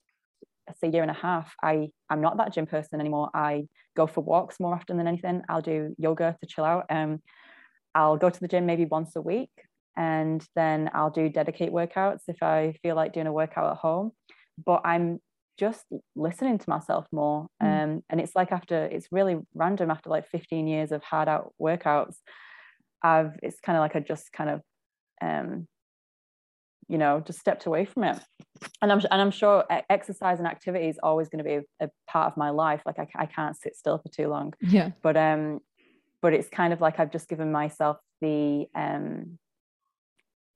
[0.80, 3.30] say year and a half, I I'm not that gym person anymore.
[3.34, 5.42] I go for walks more often than anything.
[5.48, 6.86] I'll do yoga to chill out.
[6.90, 7.22] Um
[7.94, 9.50] I'll go to the gym maybe once a week
[9.96, 14.12] and then I'll do DediKate workouts if I feel like doing a workout at home.
[14.64, 15.20] But I'm
[15.58, 15.84] just
[16.16, 17.46] listening to myself more.
[17.62, 17.84] Mm.
[17.84, 21.52] Um, and it's like after it's really random after like 15 years of hard out
[21.60, 22.16] workouts,
[23.02, 24.60] I've it's kind of like I just kind of
[25.20, 25.66] um,
[26.88, 28.18] you know, just stepped away from it.
[28.80, 31.88] And I'm and I'm sure exercise and activity is always going to be a, a
[32.06, 32.82] part of my life.
[32.84, 34.52] Like I, I can't sit still for too long.
[34.60, 34.90] Yeah.
[35.02, 35.60] But um,
[36.22, 39.38] but it's kind of like I've just given myself the um,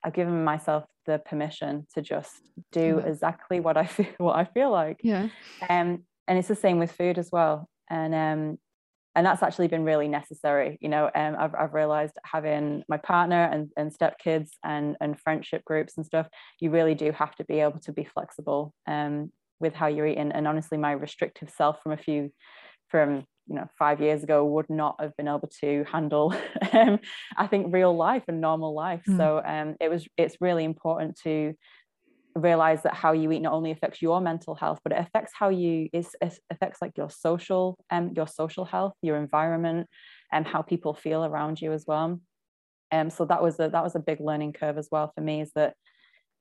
[0.03, 2.33] I've given myself the permission to just
[2.73, 3.11] do yeah.
[3.11, 5.01] exactly what I feel what I feel like.
[5.03, 5.29] Yeah.
[5.69, 7.69] Um, and it's the same with food as well.
[7.91, 8.59] And um,
[9.15, 10.79] and that's actually been really necessary.
[10.81, 15.19] You know, um, I've I've realized having my partner and and step kids and and
[15.19, 16.29] friendship groups and stuff,
[16.61, 20.33] you really do have to be able to be flexible um with how you're eating.
[20.33, 22.31] And honestly, my restrictive self from a few
[22.89, 26.35] from you know five years ago would not have been able to handle
[26.73, 26.99] um,
[27.37, 29.17] i think real life and normal life mm.
[29.17, 31.55] so um, it was it's really important to
[32.35, 35.49] realize that how you eat not only affects your mental health but it affects how
[35.49, 36.07] you it
[36.51, 39.87] affects like your social um, your social health your environment
[40.33, 42.21] and how people feel around you as well
[42.93, 45.41] um so that was a that was a big learning curve as well for me
[45.41, 45.75] is that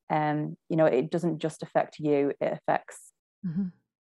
[0.10, 3.12] um you know it doesn't just affect you it affects
[3.46, 3.68] mm-hmm.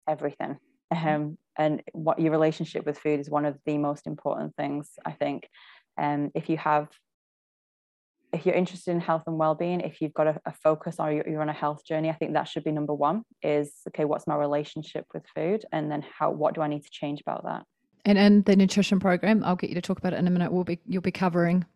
[0.09, 0.59] everything
[0.93, 5.13] um, and what your relationship with food is one of the most important things i
[5.13, 5.49] think.
[5.99, 6.89] And um, if you have
[8.33, 11.29] if you're interested in health and well-being if you've got a, a focus or you're,
[11.29, 14.27] you're on a health journey i think that should be number one is okay what's
[14.27, 15.65] my relationship with food?
[15.73, 17.65] And then how what do i need to change about that?
[18.05, 20.53] And in the nutrition program i'll get you to talk about it in a minute
[20.53, 21.67] we'll be you'll be covering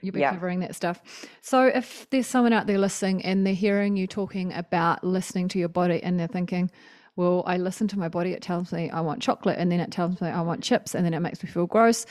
[0.00, 0.32] you'll be yeah.
[0.32, 1.00] covering that stuff.
[1.40, 5.58] So if there's someone out there listening and they're hearing you talking about listening to
[5.58, 6.70] your body and they're thinking
[7.18, 8.32] well, I listen to my body.
[8.32, 11.04] It tells me I want chocolate, and then it tells me I want chips, and
[11.04, 12.06] then it makes me feel gross.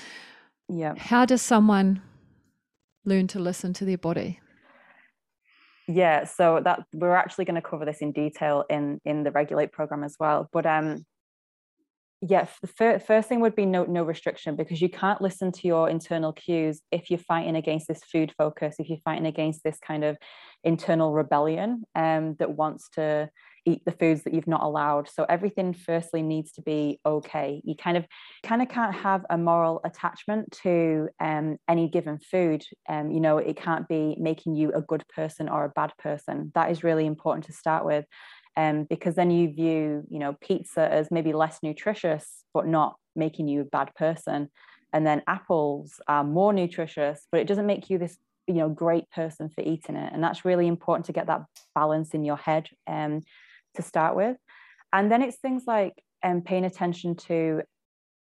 [0.68, 0.96] Yeah.
[0.98, 2.02] How does someone
[3.06, 4.42] learn to listen to their body?
[5.88, 9.72] Yeah, so that we're actually going to cover this in detail in in the regulate
[9.72, 10.50] program as well.
[10.52, 11.06] But um,
[12.20, 15.68] yeah, the fir- first thing would be no no restriction because you can't listen to
[15.70, 19.80] your internal cues if you're fighting against this food focus, if you're fighting against this
[19.80, 20.18] kind of
[20.66, 23.30] internal rebellion um, that wants to
[23.68, 25.10] eat the foods that you've not allowed.
[25.10, 27.62] So everything firstly needs to be okay.
[27.66, 28.06] You kind of
[28.44, 32.64] kind of can't have a moral attachment to um, any given food.
[32.88, 36.52] Um, you know, it can't be making you a good person or a bad person.
[36.56, 38.06] That is really important to start with.
[38.56, 43.48] Um, because then you view, you know, pizza as maybe less nutritious, but not making
[43.48, 44.50] you a bad person.
[44.94, 49.10] And then apples are more nutritious, but it doesn't make you this you know great
[49.12, 51.42] person for eating it and that's really important to get that
[51.76, 53.22] balance in your head um,
[53.78, 54.38] to start with.
[54.94, 57.62] And then it's things like um, paying attention to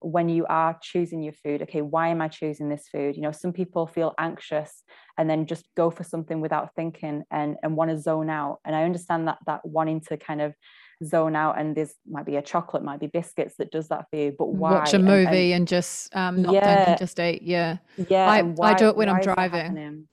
[0.00, 1.62] when you are choosing your food.
[1.62, 3.16] Okay why am i choosing this food?
[3.16, 4.82] You know some people feel anxious
[5.18, 8.58] and then just go for something without thinking and and want to zone out.
[8.64, 10.54] And i understand that that wanting to kind of
[11.04, 14.16] zone out and there's might be a chocolate might be biscuits that does that for
[14.16, 14.72] you but why?
[14.72, 17.76] Watch a movie and, and, and just um not yeah, thinking just eat yeah.
[18.08, 20.06] Yeah i, why, I do it when i'm driving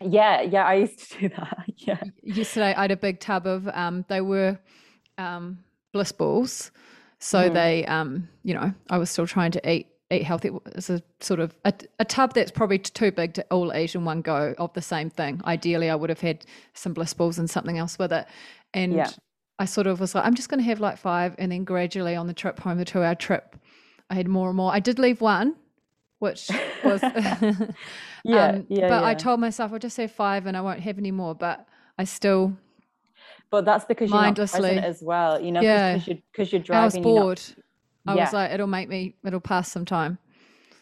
[0.00, 3.68] yeah yeah i used to do that yeah yesterday i had a big tub of
[3.68, 4.58] um they were
[5.18, 5.58] um,
[5.92, 6.70] bliss balls.
[7.18, 7.54] So mm.
[7.54, 10.50] they, um, you know, I was still trying to eat eat healthy.
[10.66, 14.04] It's a sort of a, a, tub that's probably too big to all eat in
[14.04, 15.40] one go of the same thing.
[15.44, 18.24] Ideally, I would have had some bliss balls and something else with it.
[18.72, 19.10] And yeah.
[19.58, 22.14] I sort of was like, I'm just going to have like five, and then gradually
[22.14, 23.56] on the trip home, the two hour trip,
[24.08, 24.72] I had more and more.
[24.72, 25.56] I did leave one,
[26.26, 26.50] which
[26.84, 27.00] was
[28.24, 28.88] yeah, um, yeah.
[28.88, 29.06] But yeah.
[29.06, 31.34] I told myself I'll just have five, and I won't have any more.
[31.34, 31.66] But
[31.98, 32.56] I still
[33.50, 36.60] but that's because you're mindlessly not as well you know yeah because you're, cause you're
[36.60, 37.40] driving i was bored
[38.04, 40.18] not, i was like it'll make me it'll pass some time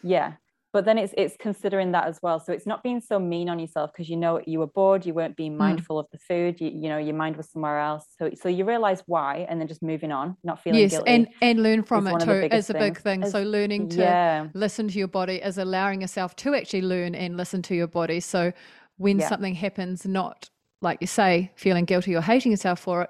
[0.03, 0.33] yeah
[0.75, 3.57] but then it's it's considering that as well so it's not being so mean on
[3.59, 5.57] yourself because you know you were bored you weren't being mm.
[5.57, 5.99] mindful mm.
[6.01, 9.01] of the food you, you know your mind was somewhere else so so you realize
[9.05, 12.19] why and then just moving on not feeling yes guilty and and learn from it
[12.19, 14.47] too is a big thing as, so learning to yeah.
[14.53, 18.19] listen to your body is allowing yourself to actually learn and listen to your body
[18.19, 18.51] so
[18.97, 19.29] when yeah.
[19.29, 20.49] something happens not
[20.85, 23.09] like you say, feeling guilty or hating yourself for it.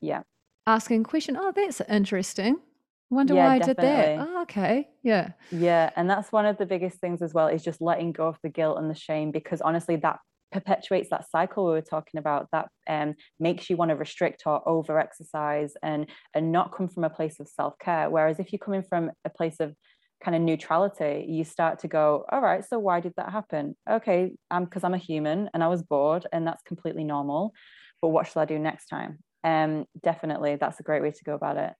[0.00, 0.22] Yeah.
[0.66, 2.58] Asking a question, oh, that's interesting.
[3.12, 3.76] Wonder yeah, why I definitely.
[3.76, 4.14] did that.
[4.16, 4.90] Oh, okay.
[5.02, 5.34] Yeah.
[5.50, 5.90] Yeah.
[5.96, 8.48] And that's one of the biggest things as well is just letting go of the
[8.48, 10.18] guilt and the shame because honestly, that
[10.50, 14.66] perpetuates that cycle we were talking about that um, makes you want to restrict or
[14.68, 18.82] over exercise and and not come from a place of self-care whereas if you're coming
[18.82, 19.74] from a place of
[20.22, 23.74] kind of neutrality, you start to go, all right, so why did that happen?
[23.90, 27.52] Okay, um, because I'm a human and I was bored, and that's completely normal.
[28.00, 29.18] But what shall I do next time?
[29.42, 31.72] Um, definitely, that's a great way to go about it.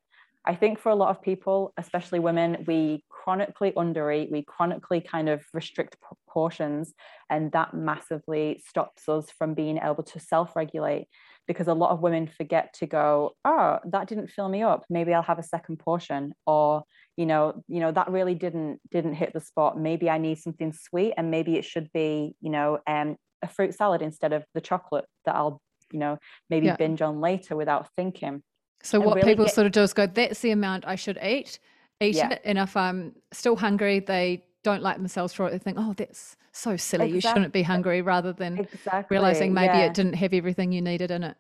[0.45, 5.29] I think for a lot of people, especially women, we chronically undereat, we chronically kind
[5.29, 5.97] of restrict
[6.29, 6.93] portions,
[7.31, 11.07] and that massively stops us from being able to self regulate
[11.47, 14.85] because a lot of women forget to go, oh, that didn't fill me up.
[14.91, 16.85] Maybe I'll have a second portion, or
[17.17, 20.73] you know you know that really didn't didn't hit the spot maybe i need something
[20.73, 24.61] sweet and maybe it should be you know um, a fruit salad instead of the
[24.61, 25.61] chocolate that i'll
[25.93, 26.77] you know maybe yeah.
[26.77, 28.43] binge on later without thinking
[28.83, 29.55] so what really people get...
[29.55, 31.59] sort of do is go that's the amount i should eat
[32.01, 32.31] eat yeah.
[32.31, 35.93] it and if i'm still hungry they don't like themselves for it they think oh
[35.97, 37.15] that's so silly exactly.
[37.15, 39.15] you shouldn't be hungry rather than exactly.
[39.15, 39.87] realizing maybe yeah.
[39.87, 41.37] it didn't have everything you needed in it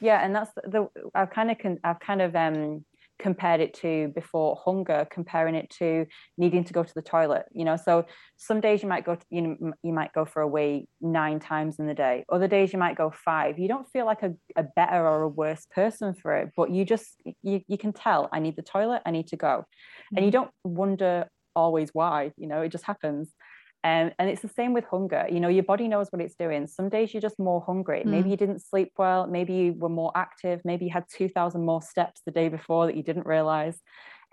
[0.00, 2.84] yeah and that's the, i've kind of i've kind of um
[3.20, 6.06] compared it to before hunger comparing it to
[6.38, 7.76] needing to go to the toilet you know?
[7.76, 8.06] So
[8.36, 11.38] some days you might go to, you know you might go for a wee nine
[11.40, 12.24] times in the day.
[12.30, 13.58] Other days you might go five.
[13.58, 16.84] You don't feel like a, a better or a worse person for it but you
[16.84, 19.64] just you, you can tell i need the toilet i need to go.
[19.64, 20.16] Mm-hmm.
[20.16, 20.42] and you mm-hmm.
[20.42, 22.62] don't wonder always why you know?
[22.62, 23.32] It just happens
[23.82, 25.26] um, and it's the same with hunger.
[25.30, 26.66] You know, your body knows what it's doing.
[26.66, 28.02] Some days you're just more hungry.
[28.04, 28.10] Mm.
[28.10, 29.26] Maybe you didn't sleep well.
[29.26, 30.60] Maybe you were more active.
[30.64, 33.80] Maybe you had 2,000 more steps the day before that you didn't realize.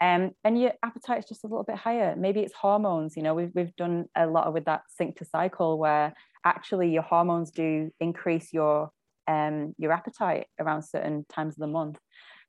[0.01, 2.13] Um, and your appetite is just a little bit higher.
[2.17, 3.15] Maybe it's hormones.
[3.15, 7.03] You know, we've, we've done a lot with that sync to cycle where actually your
[7.03, 8.91] hormones do increase your
[9.29, 11.99] um, your appetite around certain times of the month.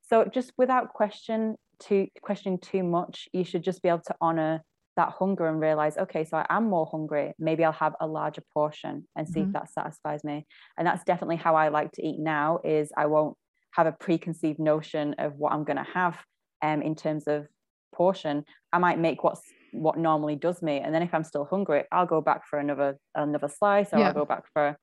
[0.03, 4.63] So just without question to questioning too much, you should just be able to honor
[4.99, 7.33] that hunger and realize okay so i am more hungry.
[7.39, 9.49] Maybe i'll have a larger portion and see mm-hmm.
[9.49, 10.47] if that satisfies me.
[10.77, 13.37] And that's definitely how i like to eat now is i won't
[13.73, 16.19] have a preconceived notion of what i'm going to have
[16.63, 17.47] um, in terms of
[17.95, 18.45] portion.
[18.73, 19.43] I might make what's
[19.73, 22.97] what normally does me and then if i'm still hungry i'll go back for another
[23.15, 24.09] another slice or yeah.
[24.09, 24.79] i'll go back for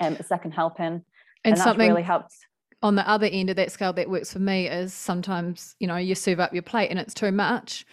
[0.00, 1.04] um, a second helping.
[1.44, 2.34] And, and something really helped.
[2.82, 5.96] on the other end of that scale that works for me is sometimes you know
[5.96, 7.86] you serve up your plate and it's too much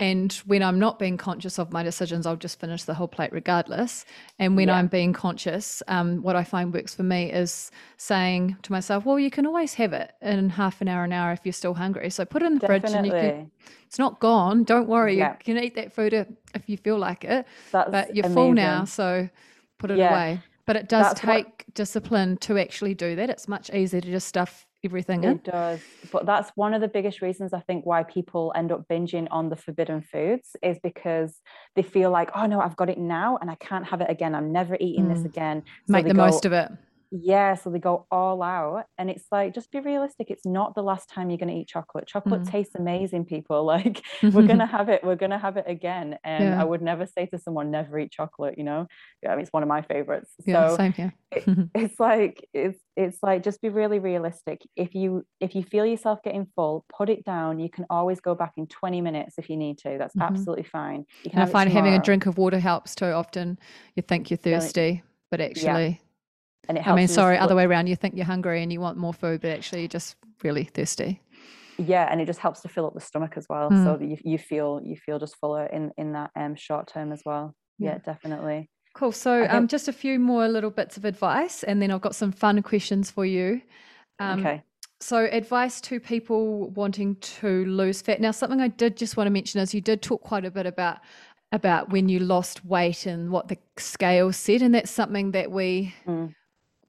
[0.00, 3.32] And when I'm not being conscious of my decisions, I'll just finish the whole plate
[3.32, 4.06] regardless.
[4.38, 4.76] And when yeah.
[4.76, 9.18] I'm being conscious, um, what I find works for me is saying to myself, well,
[9.18, 12.08] you can always have it in half an hour, an hour if you're still hungry.
[12.08, 12.88] So put it in the Definitely.
[12.88, 13.50] fridge and you can,
[13.86, 14.64] it's not gone.
[14.64, 15.18] Don't worry.
[15.18, 15.32] Yeah.
[15.32, 17.46] You can eat that food if you feel like it.
[17.70, 18.34] That's but you're amazing.
[18.34, 18.86] full now.
[18.86, 19.28] So
[19.76, 20.10] put it yeah.
[20.10, 20.42] away.
[20.64, 21.74] But it does That's take what...
[21.74, 23.28] discipline to actually do that.
[23.28, 27.20] It's much easier to just stuff everything it does but that's one of the biggest
[27.20, 31.40] reasons i think why people end up binging on the forbidden foods is because
[31.76, 34.34] they feel like oh no i've got it now and i can't have it again.
[34.34, 35.14] I'm never eating mm.
[35.14, 35.62] this again.
[35.86, 36.70] So make the go, most of it
[37.10, 40.82] yeah so they go all out and it's like just be realistic it's not the
[40.82, 42.50] last time you're going to eat chocolate chocolate mm.
[42.50, 46.16] tastes amazing people like we're going to have it we're going to have it again
[46.22, 46.60] and yeah.
[46.60, 48.86] i would never say to someone never eat chocolate you know
[49.22, 51.12] yeah, I mean, it's one of my favorites yeah, so same here.
[51.32, 51.44] it,
[51.74, 56.22] it's like it's it's like just be really realistic if you if you feel yourself
[56.22, 59.56] getting full put it down you can always go back in 20 minutes if you
[59.56, 60.32] need to that's mm-hmm.
[60.32, 63.58] absolutely fine you can and i find having a drink of water helps too often
[63.96, 66.00] you think you're thirsty but actually
[66.68, 66.96] and it helps.
[66.96, 67.88] I mean, sorry, other way around.
[67.88, 71.20] You think you're hungry and you want more food, but actually you're just really thirsty.
[71.78, 73.84] Yeah, and it just helps to fill up the stomach as well, mm.
[73.84, 77.12] so that you, you feel you feel just fuller in in that um short term
[77.12, 77.54] as well.
[77.78, 78.68] Yeah, yeah definitely.
[78.92, 79.12] Cool.
[79.12, 82.32] So, um, just a few more little bits of advice, and then I've got some
[82.32, 83.62] fun questions for you.
[84.18, 84.62] Um, okay.
[85.00, 88.20] So, advice to people wanting to lose fat.
[88.20, 90.66] Now, something I did just want to mention is you did talk quite a bit
[90.66, 90.98] about
[91.52, 95.94] about when you lost weight and what the scale said, and that's something that we
[96.06, 96.34] mm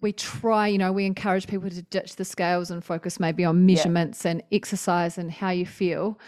[0.01, 3.65] we try, you know, we encourage people to ditch the scales and focus maybe on
[3.65, 4.31] measurements yeah.
[4.31, 6.19] and exercise and how you feel.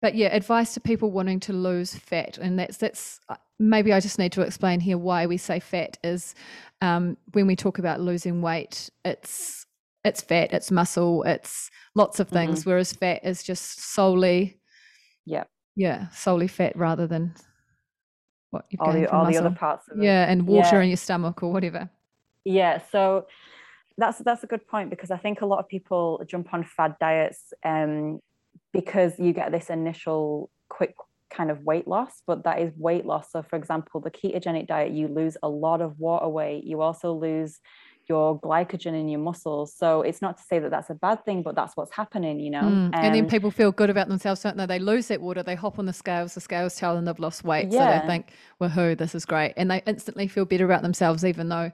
[0.00, 4.00] But yeah, advice to people wanting to lose fat, and that's that's uh, maybe I
[4.00, 6.34] just need to explain here why we say fat is
[6.82, 9.66] um, when we talk about losing weight, it's
[10.04, 12.70] it's fat, it's muscle, it's lots of things, mm-hmm.
[12.70, 14.60] whereas fat is just solely,
[15.24, 17.34] yeah, yeah, solely fat rather than
[18.50, 19.32] what you've all the all muscle.
[19.40, 20.04] the other parts of it.
[20.04, 20.82] Yeah, and water yeah.
[20.82, 21.88] in your stomach or whatever.
[22.44, 23.26] Yeah, so
[23.96, 26.96] that's that's a good point because I think a lot of people jump on fad
[27.00, 28.20] diets um,
[28.72, 30.94] because you get this initial quick
[31.30, 33.32] kind of weight loss, but that is weight loss.
[33.32, 36.64] So, for example, the ketogenic diet, you lose a lot of water weight.
[36.64, 37.60] You also lose
[38.08, 39.74] your glycogen in your muscles.
[39.74, 42.50] So it's not to say that that's a bad thing, but that's what's happening, you
[42.50, 42.60] know.
[42.60, 42.86] Mm.
[42.86, 44.66] Um, and then people feel good about themselves, don't they?
[44.66, 47.44] They lose that water, they hop on the scales, the scales tell them they've lost
[47.44, 47.72] weight.
[47.72, 48.00] Yeah.
[48.00, 49.54] So they think, woohoo, this is great.
[49.56, 51.72] And they instantly feel better about themselves, even though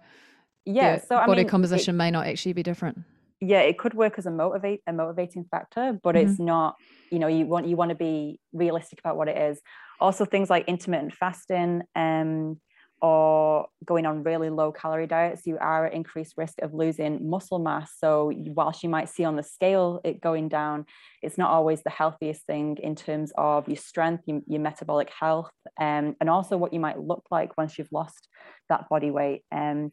[0.65, 2.99] yeah so I body mean, composition it, may not actually be different
[3.41, 6.29] yeah it could work as a motivate a motivating factor but mm-hmm.
[6.29, 6.77] it's not
[7.11, 9.61] you know you want you want to be realistic about what it is
[10.01, 12.59] also things like intermittent fasting um
[13.03, 17.59] or going on really low calorie diets, you are at increased risk of losing muscle
[17.59, 17.93] mass.
[17.99, 20.85] So, whilst you might see on the scale it going down,
[21.23, 25.51] it's not always the healthiest thing in terms of your strength, your, your metabolic health,
[25.79, 28.29] um, and also what you might look like once you've lost
[28.69, 29.43] that body weight.
[29.51, 29.93] Um,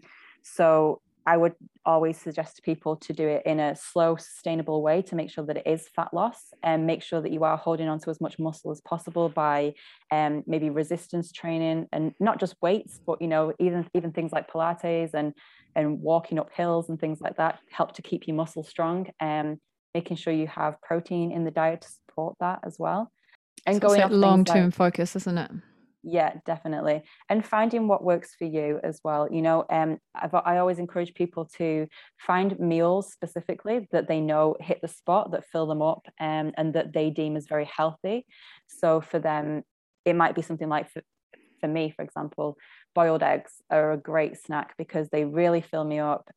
[0.55, 5.01] so I would always suggest to people to do it in a slow, sustainable way
[5.03, 7.89] to make sure that it is fat loss and make sure that you are holding
[7.89, 9.73] on to as much muscle as possible by
[10.09, 14.49] um, maybe resistance training and not just weights, but you know even even things like
[14.49, 15.33] Pilates and
[15.75, 19.47] and walking up hills and things like that help to keep your muscle strong and
[19.49, 19.61] um,
[19.93, 23.11] making sure you have protein in the diet to support that as well.
[23.65, 25.51] And so going long term like, focus, isn't it?
[26.07, 27.03] Yeah definitely.
[27.29, 31.13] And finding what works for you as well you know um I've, i always encourage
[31.13, 31.87] people to
[32.17, 36.73] find meals specifically that they know hit the spot that fill them up um, and
[36.73, 38.25] that they deem as very healthy.
[38.67, 39.63] So for them
[40.05, 41.01] it might be something like for,
[41.59, 42.57] for me for example
[42.95, 46.29] boiled eggs are a great snack because they really fill me up.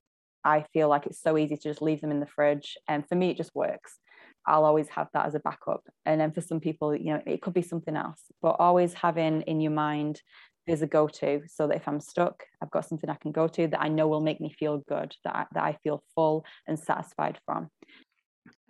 [0.44, 3.14] I feel like it's so easy to just leave them in the fridge and for
[3.14, 3.98] me it just works
[4.46, 5.82] I'll always have that as a backup.
[6.06, 9.42] And then for some people, you know, it could be something else, but always having
[9.42, 10.20] in your mind
[10.66, 13.66] there's a go-to so that if I'm stuck, I've got something I can go to
[13.66, 16.78] that I know will make me feel good, that I, that I feel full and
[16.78, 17.70] satisfied from.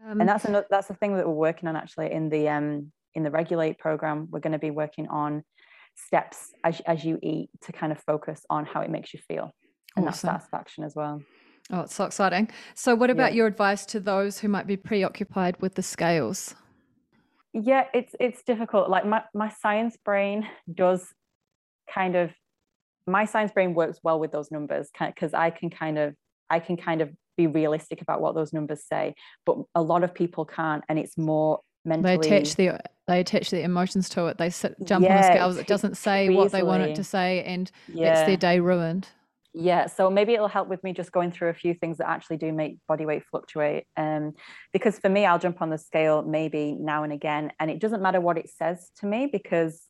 [0.07, 2.93] Um, and that's another, that's the thing that we're working on actually in the um,
[3.15, 4.29] in the regulate program.
[4.31, 5.43] We're going to be working on
[5.97, 9.51] steps as, as you eat to kind of focus on how it makes you feel
[9.97, 10.29] and awesome.
[10.29, 11.21] that satisfaction as well.
[11.73, 12.51] Oh, it's so exciting.
[12.75, 13.39] So, what about yeah.
[13.39, 16.55] your advice to those who might be preoccupied with the scales?
[17.53, 18.91] Yeah, it's it's difficult.
[18.91, 21.07] Like my my science brain does
[21.93, 22.33] kind of
[23.07, 26.15] my science brain works well with those numbers because I can kind of
[26.49, 29.15] I can kind of be realistic about what those numbers say,
[29.47, 32.17] but a lot of people can't, and it's more mentally.
[32.17, 34.39] They attach the they attach their emotions to it.
[34.39, 35.57] They sit, jump yeah, on the scales.
[35.57, 38.15] It doesn't say what they want it to say, and yeah.
[38.15, 39.09] that's their day ruined
[39.53, 42.37] Yeah, so maybe it'll help with me just going through a few things that actually
[42.37, 43.85] do make body weight fluctuate.
[43.97, 44.35] Um,
[44.73, 48.01] because for me, I'll jump on the scale maybe now and again, and it doesn't
[48.01, 49.83] matter what it says to me because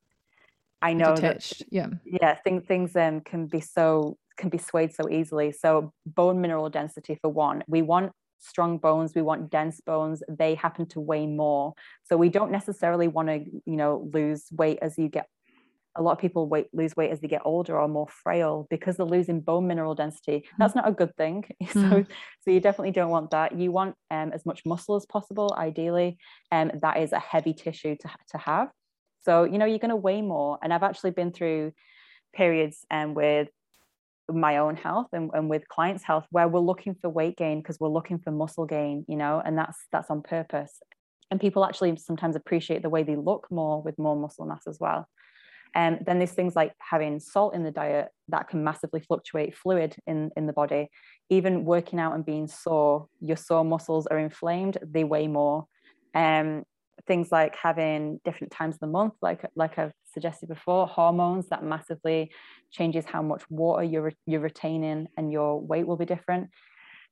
[0.81, 1.59] I know Detached.
[1.61, 5.53] that yeah, yeah, things things um can be so can be swayed so easily.
[5.53, 10.23] So bone mineral density for one, we want strong bones, we want dense bones.
[10.27, 14.79] They happen to weigh more, so we don't necessarily want to you know lose weight
[14.81, 15.27] as you get
[15.97, 18.97] a lot of people weight, lose weight as they get older or more frail because
[18.97, 20.45] they're losing bone mineral density.
[20.59, 21.45] That's not a good thing.
[21.73, 22.07] So, Mm.
[22.43, 23.59] so you definitely don't want that.
[23.59, 26.19] You want um, as much muscle as possible, ideally.
[26.53, 28.69] Um, that is a heavy tissue to, to have.
[29.23, 30.59] So, you know, you're going to weigh more.
[30.63, 31.73] And I've actually been through
[32.35, 33.49] periods um, with
[34.33, 37.81] my own health and, and with clients' health where we're looking for weight gain because
[37.81, 40.79] we're looking for muscle gain, you know, and that's that's on purpose.
[41.31, 44.79] And people actually sometimes appreciate the way they look more with more muscle mass as
[44.81, 45.09] well.
[45.75, 49.57] And um, then there's things like having salt in the diet that can massively fluctuate
[49.57, 50.89] fluid in, in the body.
[51.29, 55.67] Even working out and being sore, your sore muscles are inflamed, they weigh more.
[56.15, 56.65] Um,
[57.07, 61.65] things like having different times of the month, like like I've suggested before, hormones that
[61.65, 62.31] massively
[62.71, 66.51] changes how much water you're you're retaining, and your weight will be different.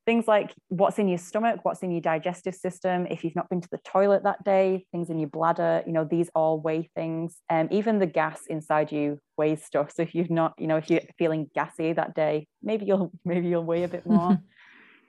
[0.09, 3.61] Things like what's in your stomach, what's in your digestive system, if you've not been
[3.61, 7.43] to the toilet that day, things in your bladder, you know, these all weigh things.
[7.51, 9.93] And um, even the gas inside you weighs stuff.
[9.95, 13.49] So if you've not, you know, if you're feeling gassy that day, maybe you'll maybe
[13.49, 14.41] you'll weigh a bit more.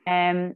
[0.05, 0.55] um,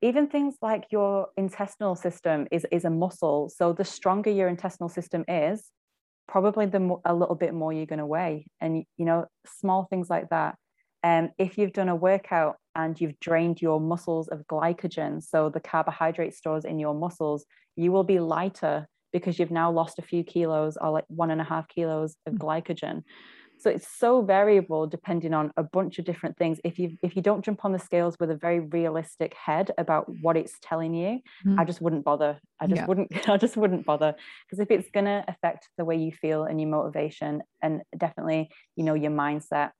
[0.00, 3.50] even things like your intestinal system is is a muscle.
[3.54, 5.70] So the stronger your intestinal system is,
[6.26, 8.46] probably the mo- a little bit more you're going to weigh.
[8.58, 10.56] And you know, small things like that.
[11.04, 15.60] Um, if you've done a workout and you've drained your muscles of glycogen, so the
[15.60, 17.44] carbohydrate stores in your muscles,
[17.76, 21.40] you will be lighter because you've now lost a few kilos or like one and
[21.40, 23.02] a half kilos of glycogen.
[23.62, 26.58] So it's so variable depending on a bunch of different things.
[26.64, 30.06] If you if you don't jump on the scales with a very realistic head about
[30.20, 31.58] what it's telling you, mm.
[31.58, 32.40] I just wouldn't bother.
[32.58, 32.86] I just yeah.
[32.86, 36.42] wouldn't I just wouldn't bother because if it's going to affect the way you feel
[36.42, 39.70] and your motivation and definitely, you know, your mindset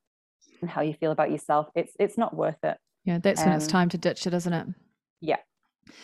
[0.62, 2.78] and how you feel about yourself, it's it's not worth it.
[3.04, 4.66] Yeah, that's um, when it's time to ditch it, isn't it?
[5.20, 5.36] Yeah.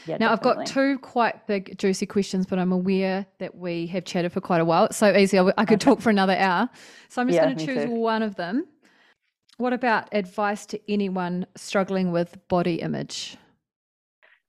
[0.06, 0.60] Yeah, now, definitely.
[0.60, 4.40] I've got two quite big, juicy questions, but I'm aware that we have chatted for
[4.40, 4.86] quite a while.
[4.86, 5.38] It's so easy.
[5.38, 6.68] I, could talk for another hour.
[7.08, 7.90] So I'm just yeah, going to choose too.
[7.90, 8.66] one of them.
[9.56, 13.36] What about advice to anyone struggling with body image?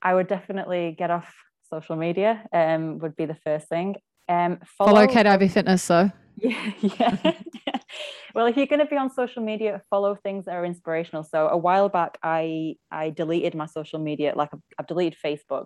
[0.01, 1.31] I would definitely get off
[1.69, 3.95] social media, um, would be the first thing.
[4.27, 6.11] Um, follow, follow Kate Ivey Fitness, though.
[6.81, 7.15] Yeah,
[8.35, 11.23] well, if you're going to be on social media, follow things that are inspirational.
[11.23, 15.65] So a while back, I I deleted my social media, like I've, I've deleted Facebook,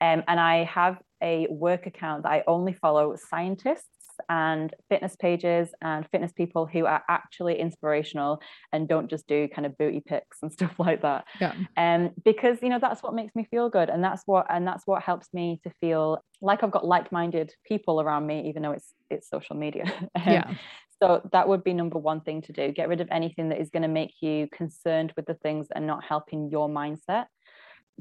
[0.00, 5.70] um, and I have a work account that I only follow scientists and fitness pages
[5.82, 8.40] and fitness people who are actually inspirational
[8.72, 11.24] and don't just do kind of booty pics and stuff like that.
[11.40, 11.54] Yeah.
[11.76, 14.86] Um, because you know that's what makes me feel good, and that's what and that's
[14.86, 18.92] what helps me to feel like I've got like-minded people around me, even though it's
[19.10, 19.84] it's social media.
[20.14, 20.54] um, yeah.
[21.02, 22.72] So that would be number one thing to do.
[22.72, 25.86] Get rid of anything that is going to make you concerned with the things and
[25.86, 27.26] not helping your mindset.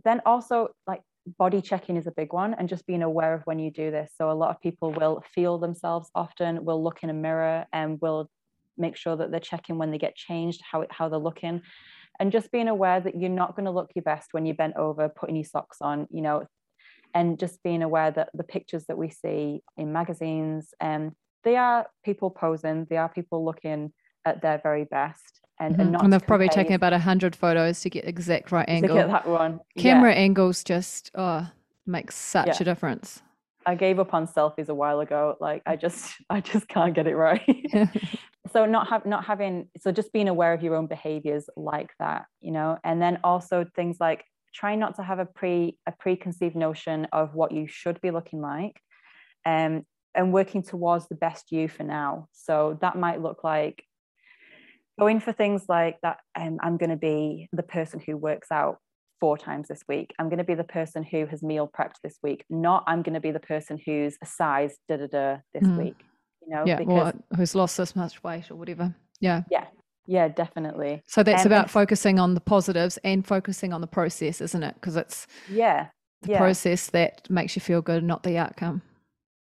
[0.03, 1.01] Then also like
[1.37, 4.11] body checking is a big one and just being aware of when you do this.
[4.17, 7.99] So a lot of people will feel themselves often, will look in a mirror and
[8.01, 8.29] will
[8.77, 11.61] make sure that they're checking when they get changed, how, how they're looking.
[12.19, 14.75] And just being aware that you're not going to look your best when you're bent
[14.77, 16.45] over, putting your socks on, you know,
[17.13, 21.87] and just being aware that the pictures that we see in magazines, um, they are
[22.03, 23.93] people posing, they are people looking
[24.25, 25.42] at their very best.
[25.63, 25.81] And, mm-hmm.
[25.95, 28.95] and, and they've probably taken about a hundred photos to get exact right angle.
[28.97, 29.61] To get that one.
[29.77, 30.19] Camera yeah.
[30.19, 31.49] angles just oh
[31.85, 32.57] makes such yeah.
[32.59, 33.21] a difference.
[33.65, 35.37] I gave up on selfies a while ago.
[35.39, 37.41] Like I just I just can't get it right.
[38.51, 42.25] so not have not having so just being aware of your own behaviors like that,
[42.41, 46.57] you know, and then also things like try not to have a pre a preconceived
[46.57, 48.81] notion of what you should be looking like.
[49.45, 49.85] Um,
[50.15, 52.27] and working towards the best you for now.
[52.33, 53.83] So that might look like
[54.99, 58.77] going for things like that um, i'm going to be the person who works out
[59.23, 60.13] four times this week.
[60.19, 63.13] I'm going to be the person who has meal prepped this week not i'm going
[63.13, 65.77] to be the person who's a size da da da this mm.
[65.77, 65.95] week
[66.45, 68.93] you know yeah because, who's lost this much weight or whatever.
[69.21, 69.43] Yeah.
[69.49, 69.67] Yeah
[70.07, 71.01] yeah definitely.
[71.07, 74.75] So that's about focusing on the positives and focusing on the process isn't it?
[74.75, 75.87] Because it's yeah
[76.23, 76.37] the yeah.
[76.37, 78.81] process that makes you feel good not the outcome.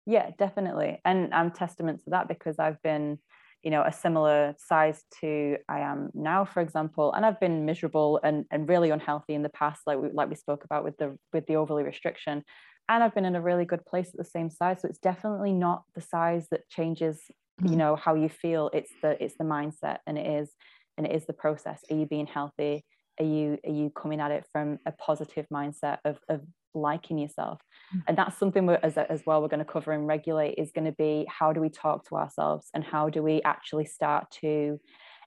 [0.06, 1.00] Yeah definitely.
[1.06, 3.20] And i'm testament to that because i've been
[3.64, 8.20] you know a similar size to I am now, for example, and I've been miserable
[8.24, 11.18] and, and really unhealthy in the past, like we like we spoke about with the
[11.34, 12.43] with the overly restriction,
[12.89, 14.82] and I've been in a really good place at the same size.
[14.82, 17.22] So it's definitely not the size that changes,
[17.62, 17.78] you mm-hmm.
[17.78, 18.70] know, how you feel.
[18.74, 20.49] It's the it's the mindset, and it is
[20.97, 22.84] and it is the process are you being healthy
[23.20, 26.41] are you are you coming at it from a positive mindset of, of
[26.74, 27.60] liking yourself
[27.96, 28.02] mm.
[28.08, 30.86] and that's something we're, as, as well we're going to cover and regulate is going
[30.86, 34.80] to be how do we talk to ourselves and how do we actually start to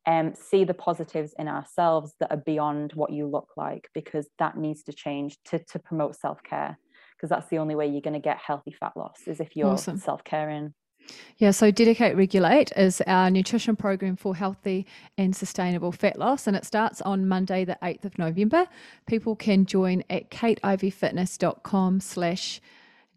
[0.07, 4.57] um, see the positives in ourselves that are beyond what you look like because that
[4.57, 6.79] needs to change to, to promote self-care
[7.17, 9.69] because that's the only way you're going to get healthy fat loss is if you're
[9.69, 9.97] awesome.
[9.97, 10.75] self-caring
[11.39, 14.87] yeah, so DediKate Regulate is our nutrition program for healthy
[15.19, 18.67] and sustainable fat loss, and it starts on Monday, the 8th of November.
[19.07, 22.61] People can join at kateiveyfitness.com slash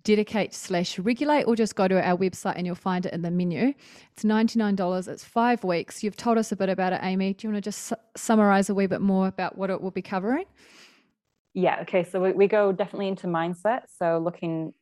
[0.03, 3.29] dedikate slash regulate or just go to our website and you'll find it in the
[3.31, 3.73] menu.
[4.13, 5.07] It's $99.
[5.07, 6.01] It's five weeks.
[6.01, 7.33] You've told us a bit about it, Amy.
[7.33, 9.91] Do you want to just su- summarize a wee bit more about what it will
[9.91, 10.45] be covering?
[11.53, 12.03] Yeah, okay.
[12.05, 13.81] So we, we go definitely into mindset.
[13.97, 14.73] So looking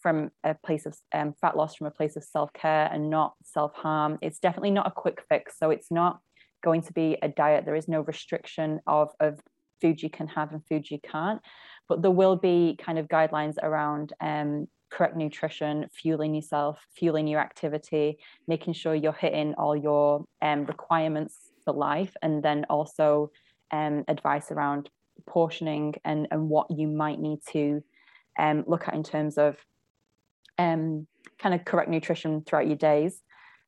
[0.00, 4.18] from a place of um, fat loss from a place of self-care and not self-harm.
[4.22, 5.58] It's definitely not a quick fix.
[5.58, 6.20] So it's not
[6.62, 7.64] going to be a diet.
[7.64, 9.40] There is no restriction of of
[9.80, 11.40] food you can have and food you can't.
[11.88, 17.40] But there will be kind of guidelines around um, correct nutrition fueling yourself fueling your
[17.40, 23.30] activity making sure you're hitting all your um, requirements for life and then also
[23.70, 24.90] um, advice around
[25.26, 27.82] portioning and, and what you might need to
[28.38, 29.56] um, look at in terms of
[30.58, 31.06] um,
[31.38, 33.20] kind of correct nutrition throughout your days.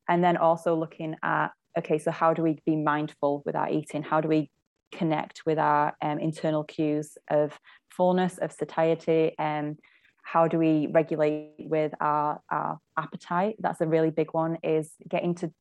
[0.08, 4.02] And then also looking at, okay, so how do we be mindful with our eating?
[4.02, 4.50] How do we
[4.92, 7.58] connect with our um, internal cues of
[7.90, 9.34] fullness, of satiety?
[9.38, 9.78] And
[10.22, 13.56] how do we regulate with our, our appetite?
[13.58, 15.52] That's a really big one is getting to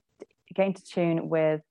[0.54, 1.62] getting to tune with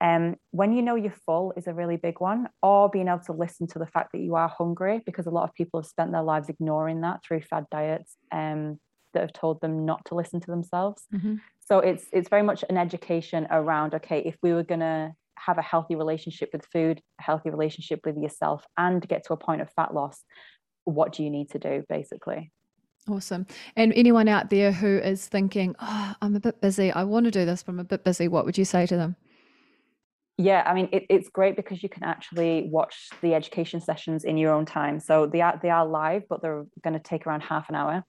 [0.00, 3.32] um, when you know you're full is a really big one, or being able to
[3.32, 6.12] listen to the fact that you are hungry, because a lot of people have spent
[6.12, 8.78] their lives ignoring that through fad diets um,
[9.12, 11.02] that have told them not to listen to themselves.
[11.14, 11.36] Mm-hmm.
[11.66, 15.62] So it's it's very much an education around okay, if we were gonna have a
[15.62, 19.70] healthy relationship with food, a healthy relationship with yourself, and get to a point of
[19.72, 20.24] fat loss,
[20.84, 22.50] what do you need to do basically?
[23.08, 23.46] Awesome.
[23.76, 27.30] And anyone out there who is thinking, oh, I'm a bit busy, I want to
[27.30, 29.16] do this, but I'm a bit busy, what would you say to them?
[30.40, 34.36] Yeah i mean it, it's great because you can actually watch the education sessions in
[34.36, 35.00] your own time.
[35.00, 38.04] So they are they are live but they're going to take around half an hour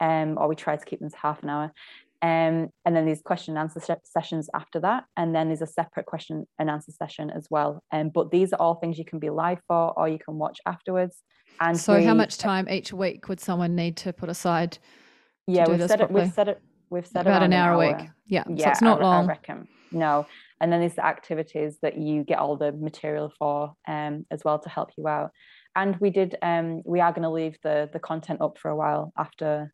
[0.00, 1.72] um, or we try to keep them to half an hour.
[2.20, 6.06] Um, and then there's question and answer sessions after that and then there's a separate
[6.06, 7.82] question and answer session as well.
[7.92, 10.58] Um, but these are all things you can be live for or you can watch
[10.66, 11.22] afterwards.
[11.60, 14.78] And so we, how much time each week would someone need to put aside
[15.46, 16.60] yeah we've set, it, we've set it
[16.90, 18.10] we've set it about an hour, an hour, a week.
[18.26, 19.24] Yeah, yeah so it's not I, long.
[19.24, 19.68] I reckon.
[19.92, 20.26] No
[20.60, 24.58] and then there's the activities that you get all the material for um, as well
[24.58, 25.30] to help you out
[25.76, 28.76] and we did um, we are going to leave the the content up for a
[28.76, 29.72] while after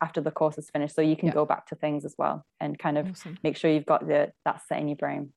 [0.00, 1.34] after the course is finished so you can yeah.
[1.34, 3.38] go back to things as well and kind of awesome.
[3.42, 5.32] make sure you've got the that set in your brain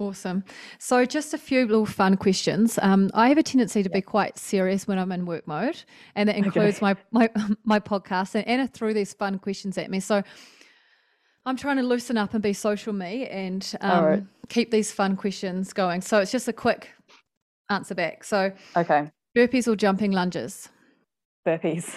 [0.00, 0.44] Awesome.
[0.78, 2.78] So, just a few little fun questions.
[2.80, 5.82] Um, I have a tendency to be quite serious when I'm in work mode,
[6.14, 6.96] and that includes okay.
[7.12, 7.30] my my
[7.64, 8.34] my podcast.
[8.34, 10.00] And Anna threw these fun questions at me.
[10.00, 10.22] So,
[11.46, 14.22] I'm trying to loosen up and be social me and um, right.
[14.48, 16.00] keep these fun questions going.
[16.02, 16.90] So it's just a quick
[17.70, 18.24] answer back.
[18.24, 19.10] So, okay.
[19.36, 20.68] Burpees or jumping lunges?
[21.46, 21.96] Burpees.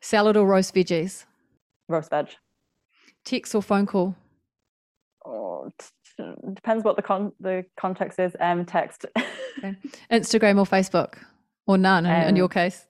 [0.00, 1.24] Salad or roast veggies?
[1.88, 2.28] Roast veg.
[3.24, 4.14] Text or phone call?
[5.24, 6.24] Oh, t-
[6.54, 8.36] depends what the con- the context is.
[8.40, 9.06] Um, text.
[9.58, 9.76] okay.
[10.10, 11.14] Instagram or Facebook,
[11.66, 12.87] or none in, um, in your case?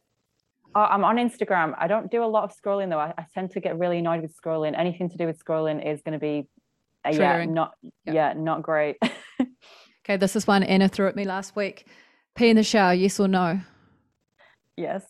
[0.75, 1.75] Oh, I'm on Instagram.
[1.79, 2.99] I don't do a lot of scrolling though.
[2.99, 4.79] I, I, tend to get really annoyed with scrolling.
[4.79, 6.47] Anything to do with scrolling is going to be,
[7.05, 8.15] uh, yeah, not yep.
[8.15, 8.97] yeah, not great.
[9.41, 11.87] okay, this is one Anna threw at me last week.
[12.35, 13.61] Pee in the shower, yes or no?
[14.77, 15.05] Yes.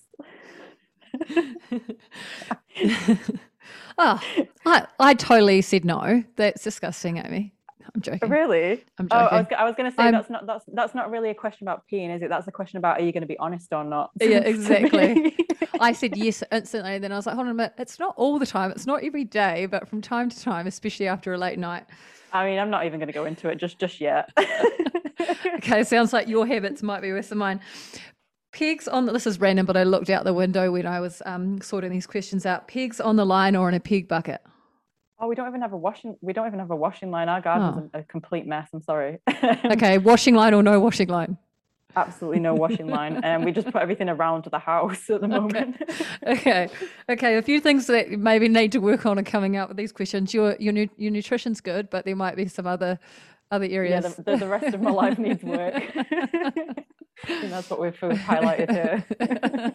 [3.98, 4.20] oh,
[4.66, 6.22] I, I totally said no.
[6.36, 7.52] That's disgusting, Amy.
[7.99, 8.28] I'm joking.
[8.28, 8.84] Really?
[8.99, 9.11] I'm joking.
[9.11, 11.34] Oh, I was, I was going to say that's not that's that's not really a
[11.34, 12.28] question about peeing, is it?
[12.28, 14.11] That's a question about are you going to be honest or not?
[14.20, 15.36] Yeah, exactly.
[15.80, 17.74] I said yes instantly, and then I was like, hold on a minute.
[17.78, 18.70] It's not all the time.
[18.70, 21.86] It's not every day, but from time to time, especially after a late night.
[22.32, 24.30] I mean, I'm not even going to go into it just just yet.
[25.57, 27.61] okay, sounds like your habits might be worse than mine.
[28.53, 31.20] Pegs on the, this is random, but I looked out the window when I was
[31.26, 32.68] um, sorting these questions out.
[32.68, 34.40] Pegs on the line or in a peg bucket?
[35.21, 36.16] Oh, we don't even have a washing.
[36.21, 37.29] We don't even have a washing line.
[37.29, 37.99] Our garden's oh.
[37.99, 38.69] a, a complete mess.
[38.73, 39.19] I'm sorry.
[39.64, 41.37] okay, washing line or no washing line?
[41.97, 45.83] Absolutely no washing line, and we just put everything around the house at the moment.
[45.83, 46.03] Okay.
[46.29, 46.69] okay,
[47.09, 47.37] okay.
[47.37, 50.33] A few things that maybe need to work on are coming out with these questions.
[50.33, 53.01] Your your your nutrition's good, but there might be some other
[53.51, 54.05] other areas.
[54.05, 55.75] Yeah, the, the, the rest of my life needs work.
[55.97, 59.75] and that's what we've highlighted here.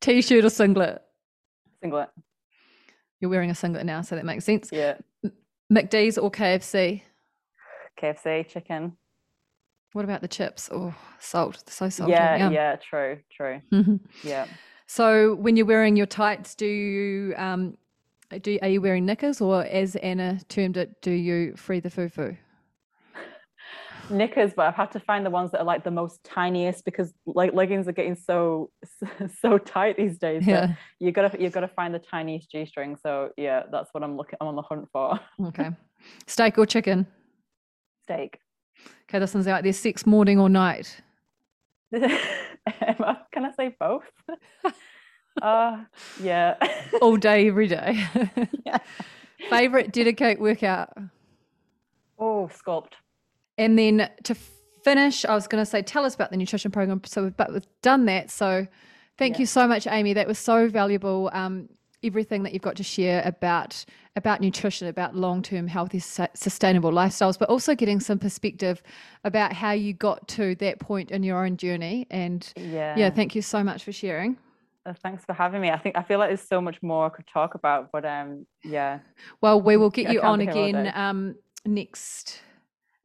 [0.00, 1.02] T-shirt or singlet?
[1.80, 2.08] Singlet.
[3.20, 4.70] You're wearing a singlet now, so that makes sense.
[4.72, 4.96] Yeah.
[5.72, 7.02] McD's or KFC?
[8.00, 8.96] KFC chicken.
[9.92, 10.68] What about the chips?
[10.70, 12.12] Oh, salt, so salty.
[12.12, 13.62] Yeah, yeah, yeah true, true.
[14.22, 14.46] yeah.
[14.86, 17.78] So when you're wearing your tights, do you um,
[18.42, 22.08] do are you wearing knickers or as Anna termed it, do you free the foo
[22.08, 22.36] foo?
[24.10, 27.12] Knickers, but I've had to find the ones that are like the most tiniest because
[27.26, 28.70] like leggings are getting so
[29.40, 30.46] so tight these days.
[30.46, 30.74] Yeah.
[30.98, 32.96] You gotta you gotta find the tiniest G string.
[33.02, 35.18] So yeah, that's what I'm looking I'm on the hunt for.
[35.46, 35.70] Okay.
[36.26, 37.06] Steak or chicken?
[38.02, 38.38] Steak.
[39.08, 41.00] Okay, this one's out there sex morning or night.
[41.92, 42.14] Can
[43.44, 44.04] I say both?
[45.42, 45.84] uh
[46.22, 46.54] yeah.
[47.00, 48.04] All day, every day.
[48.64, 48.78] yeah.
[49.50, 50.90] Favorite DediKate workout?
[52.18, 52.92] Oh, sculpt.
[53.58, 54.34] And then to
[54.84, 57.00] finish, I was going to say, tell us about the nutrition program.
[57.04, 58.30] So, but we've done that.
[58.30, 58.66] So,
[59.18, 59.40] thank yeah.
[59.40, 60.12] you so much, Amy.
[60.12, 61.30] That was so valuable.
[61.32, 61.68] Um,
[62.02, 63.84] everything that you've got to share about
[64.14, 68.82] about nutrition, about long term healthy, sustainable lifestyles, but also getting some perspective
[69.24, 72.06] about how you got to that point in your own journey.
[72.10, 74.38] And yeah, yeah thank you so much for sharing.
[74.86, 75.70] Uh, thanks for having me.
[75.70, 78.46] I think I feel like there's so much more I could talk about, but um,
[78.64, 79.00] yeah.
[79.40, 81.34] Well, we will get you on again um
[81.64, 82.40] next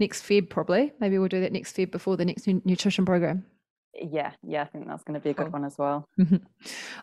[0.02, 0.92] next Feb probably.
[1.00, 3.46] Maybe we'll do that next Feb before the next nutrition program.
[3.94, 5.52] Yeah, yeah, I think that's going to be a good cool.
[5.52, 6.06] one as well.
[6.20, 6.38] Mm-hmm.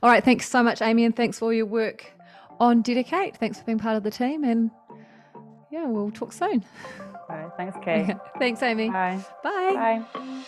[0.02, 2.12] all right, thanks so much, Amy, and thanks for all your work
[2.60, 3.36] on DediKate.
[3.36, 4.70] Thanks for being part of the team, and
[5.70, 6.64] yeah, we'll talk soon.
[7.28, 8.16] All right, thanks, Kate.
[8.38, 8.88] thanks, Amy.
[8.90, 9.24] Bye.
[9.42, 10.04] Bye.
[10.12, 10.44] Bye.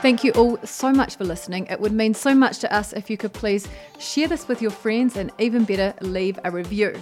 [0.00, 1.66] Thank you all so much for listening.
[1.66, 3.66] It would mean so much to us if you could please
[3.98, 6.94] share this with your friends and even better, leave a review.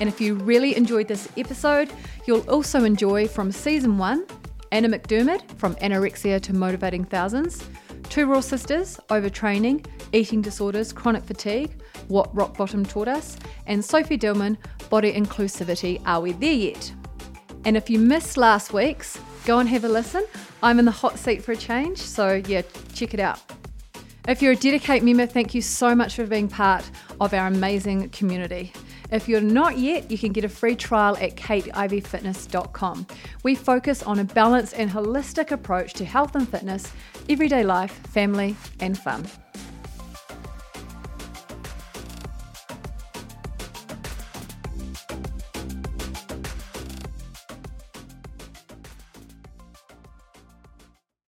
[0.00, 1.92] And if you really enjoyed this episode,
[2.26, 4.26] you'll also enjoy from season one
[4.70, 7.64] Anna McDermott from Anorexia to Motivating Thousands,
[8.10, 13.36] Two Raw Sisters, Overtraining, Eating Disorders, Chronic Fatigue, What Rock Bottom Taught Us,
[13.66, 14.56] and Sophie Dillman,
[14.88, 16.92] Body Inclusivity Are We There Yet?
[17.64, 20.24] And if you missed last week's, go and have a listen.
[20.62, 22.62] I'm in the hot seat for a change, so yeah,
[22.94, 23.40] check it out.
[24.26, 28.10] If you're a DediKate member, thank you so much for being part of our amazing
[28.10, 28.72] community.
[29.10, 33.06] If you're not yet, you can get a free trial at kateiveyfitness.com.
[33.42, 36.92] We focus on a balanced and holistic approach to health and fitness,
[37.28, 39.26] everyday life, family, and fun.